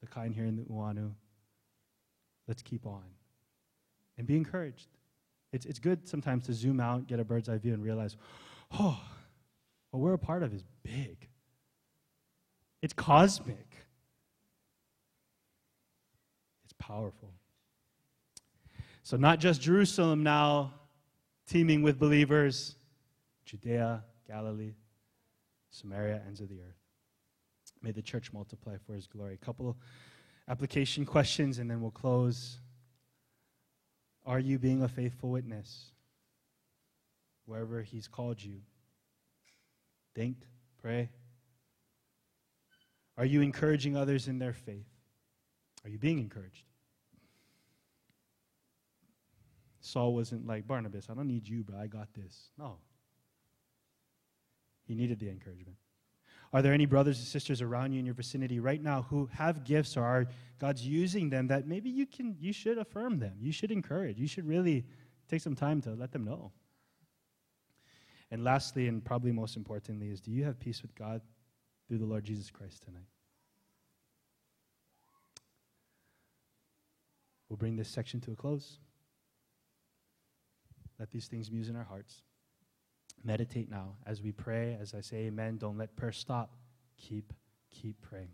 the 0.00 0.06
kind 0.06 0.34
here 0.34 0.46
in 0.46 0.56
Nu'uanu, 0.56 1.12
let's 2.48 2.62
keep 2.62 2.86
on 2.86 3.04
and 4.16 4.26
be 4.26 4.36
encouraged. 4.36 4.88
It's, 5.52 5.66
it's 5.66 5.78
good 5.78 6.08
sometimes 6.08 6.46
to 6.46 6.54
zoom 6.54 6.80
out, 6.80 7.06
get 7.06 7.20
a 7.20 7.24
bird's 7.24 7.48
eye 7.48 7.58
view, 7.58 7.74
and 7.74 7.84
realize, 7.84 8.16
oh, 8.72 9.00
what 9.90 10.00
we're 10.00 10.14
a 10.14 10.18
part 10.18 10.42
of 10.42 10.52
is 10.52 10.64
big. 10.82 11.28
It's 12.84 12.92
cosmic. 12.92 13.66
It's 16.64 16.74
powerful. 16.78 17.32
So, 19.02 19.16
not 19.16 19.40
just 19.40 19.62
Jerusalem 19.62 20.22
now, 20.22 20.74
teeming 21.48 21.80
with 21.80 21.98
believers, 21.98 22.76
Judea, 23.46 24.04
Galilee, 24.28 24.74
Samaria, 25.70 26.20
ends 26.26 26.42
of 26.42 26.50
the 26.50 26.60
earth. 26.60 26.76
May 27.80 27.90
the 27.90 28.02
church 28.02 28.34
multiply 28.34 28.76
for 28.86 28.92
his 28.92 29.06
glory. 29.06 29.32
A 29.32 29.42
couple 29.42 29.78
application 30.46 31.06
questions, 31.06 31.60
and 31.60 31.70
then 31.70 31.80
we'll 31.80 31.90
close. 31.90 32.58
Are 34.26 34.38
you 34.38 34.58
being 34.58 34.82
a 34.82 34.88
faithful 34.88 35.30
witness 35.30 35.86
wherever 37.46 37.80
he's 37.80 38.08
called 38.08 38.44
you? 38.44 38.60
Think, 40.14 40.36
pray. 40.82 41.08
Are 43.16 43.24
you 43.24 43.40
encouraging 43.42 43.96
others 43.96 44.28
in 44.28 44.38
their 44.38 44.52
faith? 44.52 44.88
Are 45.84 45.90
you 45.90 45.98
being 45.98 46.18
encouraged? 46.18 46.64
Saul 49.80 50.14
wasn't 50.14 50.46
like 50.46 50.66
Barnabas, 50.66 51.08
I 51.10 51.14
don't 51.14 51.28
need 51.28 51.46
you, 51.46 51.62
but 51.62 51.76
I 51.76 51.86
got 51.86 52.08
this. 52.14 52.48
No. 52.58 52.78
He 54.86 54.94
needed 54.94 55.18
the 55.20 55.28
encouragement. 55.28 55.76
Are 56.54 56.62
there 56.62 56.72
any 56.72 56.86
brothers 56.86 57.18
and 57.18 57.26
sisters 57.26 57.60
around 57.60 57.92
you 57.92 57.98
in 57.98 58.06
your 58.06 58.14
vicinity 58.14 58.60
right 58.60 58.80
now 58.80 59.02
who 59.02 59.28
have 59.32 59.64
gifts 59.64 59.96
or 59.96 60.04
are 60.04 60.26
God's 60.58 60.86
using 60.86 61.28
them 61.28 61.48
that 61.48 61.66
maybe 61.66 61.90
you 61.90 62.06
can 62.06 62.36
you 62.38 62.52
should 62.52 62.78
affirm 62.78 63.18
them. 63.18 63.34
You 63.40 63.52
should 63.52 63.72
encourage. 63.72 64.18
You 64.18 64.28
should 64.28 64.46
really 64.46 64.86
take 65.28 65.40
some 65.40 65.56
time 65.56 65.80
to 65.82 65.90
let 65.90 66.12
them 66.12 66.24
know. 66.24 66.52
And 68.30 68.44
lastly 68.44 68.86
and 68.88 69.04
probably 69.04 69.32
most 69.32 69.56
importantly 69.56 70.10
is 70.10 70.20
do 70.20 70.30
you 70.30 70.44
have 70.44 70.58
peace 70.60 70.80
with 70.80 70.94
God 70.94 71.20
through 71.88 71.98
the 71.98 72.06
Lord 72.06 72.24
Jesus 72.24 72.50
Christ 72.50 72.82
tonight? 72.82 73.08
We'll 77.48 77.56
bring 77.56 77.76
this 77.76 77.88
section 77.88 78.20
to 78.22 78.32
a 78.32 78.36
close. 78.36 78.78
Let 80.98 81.10
these 81.10 81.26
things 81.26 81.50
muse 81.50 81.68
in 81.68 81.76
our 81.76 81.84
hearts. 81.84 82.22
Meditate 83.22 83.70
now 83.70 83.96
as 84.06 84.22
we 84.22 84.32
pray. 84.32 84.76
As 84.80 84.94
I 84.94 85.00
say 85.00 85.26
amen, 85.26 85.58
don't 85.58 85.78
let 85.78 85.96
prayer 85.96 86.12
stop. 86.12 86.56
Keep, 86.96 87.32
keep 87.70 88.00
praying. 88.02 88.30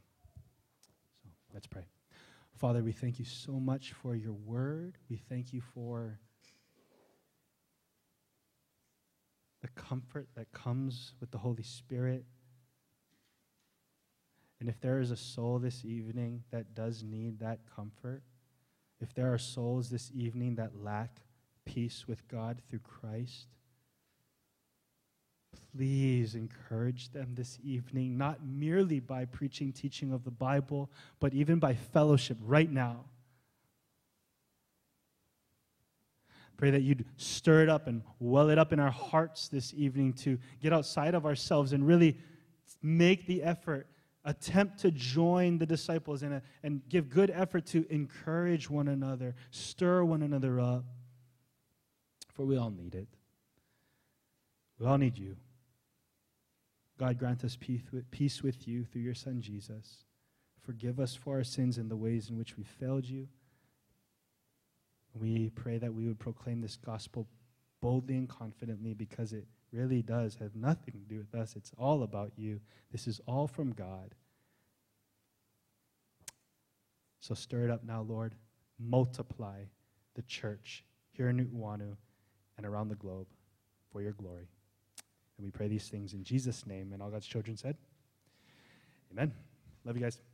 So 1.23 1.29
let's 1.55 1.67
pray. 1.67 1.87
Father, 2.57 2.83
we 2.83 2.93
thank 2.93 3.19
you 3.19 3.25
so 3.25 3.53
much 3.53 3.93
for 3.93 4.15
your 4.15 4.33
word. 4.33 4.99
We 5.09 5.17
thank 5.17 5.53
you 5.53 5.61
for 5.61 6.19
the 9.63 9.69
comfort 9.69 10.29
that 10.37 10.53
comes 10.53 11.15
with 11.21 11.31
the 11.31 11.39
Holy 11.39 11.63
Spirit. 11.63 12.25
And 14.61 14.69
if 14.69 14.81
there 14.81 15.01
is 15.01 15.11
a 15.11 15.17
soul 15.17 15.59
this 15.59 15.85
evening 15.85 16.45
that 16.51 16.75
does 16.75 17.03
need 17.03 17.41
that 17.41 17.61
comfort, 17.75 18.23
if 19.01 19.15
there 19.15 19.33
are 19.33 19.39
souls 19.39 19.89
this 19.89 20.13
evening 20.15 20.57
that 20.57 20.83
lack 20.83 21.23
peace 21.65 22.05
with 22.07 22.29
God 22.29 22.61
through 22.69 22.81
Christ, 22.81 23.47
please 25.75 26.35
encourage 26.35 27.11
them 27.11 27.35
this 27.35 27.59
evening, 27.65 28.19
not 28.19 28.45
merely 28.45 29.01
by 29.01 29.25
preaching, 29.25 29.73
teaching 29.73 30.13
of 30.13 30.25
the 30.25 30.31
Bible, 30.31 30.91
but 31.21 31.33
even 31.33 31.59
by 31.59 31.75
fellowship 31.75 32.37
right 32.43 32.71
now. 32.71 33.05
Pray 36.59 36.71
that 36.71 36.83
you'd 36.83 37.07
stir 37.17 37.63
it 37.63 37.71
up 37.71 37.87
and 37.87 38.03
well 38.19 38.51
it 38.51 38.59
up 38.59 38.75
in 38.75 38.79
our 38.79 38.91
hearts 38.91 39.49
this 39.49 39.73
evening 39.73 40.13
to 40.13 40.39
get 40.61 40.75
outside 40.75 41.15
of 41.15 41.25
ourselves 41.25 41.73
and 41.73 41.87
really 41.87 42.19
make 42.83 43.27
the 43.27 43.43
effort, 43.43 43.87
attempt 44.25 44.79
to 44.81 44.91
join 44.91 45.59
the 45.59 45.67
disciples 45.67 46.23
and, 46.23 46.43
and 46.63 46.83
give 46.89 47.09
good 47.09 47.31
effort 47.31 47.67
to 47.67 47.87
encourage 47.91 48.69
one 48.69 48.89
another, 48.89 49.35
stir 49.51 50.05
one 50.05 50.23
another 50.23 50.61
up 50.61 50.85
for 52.41 52.47
we 52.47 52.57
all 52.57 52.71
need 52.71 52.95
it. 52.95 53.09
We 54.79 54.87
all 54.87 54.97
need 54.97 55.19
you. 55.19 55.37
God, 56.99 57.19
grant 57.19 57.45
us 57.45 57.59
peace 57.61 58.43
with 58.43 58.67
you 58.67 58.85
through 58.85 59.03
your 59.03 59.15
Son, 59.15 59.43
Jesus. 59.43 60.05
Forgive 60.63 61.01
us 61.01 61.15
for 61.15 61.37
our 61.37 61.45
sins 61.45 61.77
and 61.77 61.91
the 61.91 61.97
ways 61.97 62.31
in 62.31 62.39
which 62.39 62.57
we 62.57 62.65
failed 62.65 63.07
you. 63.07 63.29
We 65.13 65.51
pray 65.51 65.77
that 65.77 65.93
we 65.93 66.07
would 66.07 66.19
proclaim 66.19 66.63
this 66.63 66.77
gospel 66.77 67.27
boldly 67.83 68.17
and 68.17 68.27
confidently 68.27 68.95
because 68.95 69.35
it 69.35 69.45
really 69.73 70.03
does 70.03 70.37
have 70.37 70.55
nothing 70.55 70.95
to 70.95 71.15
do 71.15 71.19
with 71.19 71.35
us. 71.35 71.55
It's 71.57 71.73
all 71.79 72.03
about 72.03 72.33
you. 72.37 72.61
This 72.91 73.07
is 73.07 73.21
all 73.27 73.47
from 73.47 73.73
God. 73.73 74.15
So 77.21 77.35
stir 77.35 77.65
it 77.65 77.71
up 77.71 77.85
now, 77.85 78.03
Lord. 78.03 78.35
Multiply 78.79 79.65
the 80.15 80.23
church 80.23 80.85
here 81.13 81.29
in 81.29 81.37
Nu'uanu 81.37 81.97
and 82.57 82.67
around 82.67 82.89
the 82.89 82.95
globe 82.95 83.27
for 83.93 84.03
your 84.03 84.13
glory. 84.13 84.49
And 85.37 85.45
we 85.45 85.51
pray 85.51 85.69
these 85.69 85.89
things 85.89 86.15
in 86.15 86.25
Jesus' 86.25 86.67
name. 86.67 86.93
And 86.93 87.03
all 87.03 87.11
God's 87.11 87.27
children 87.27 87.57
said, 87.57 87.77
Amen. 89.13 89.33
Love 89.85 89.97
you 89.97 90.03
guys. 90.03 90.30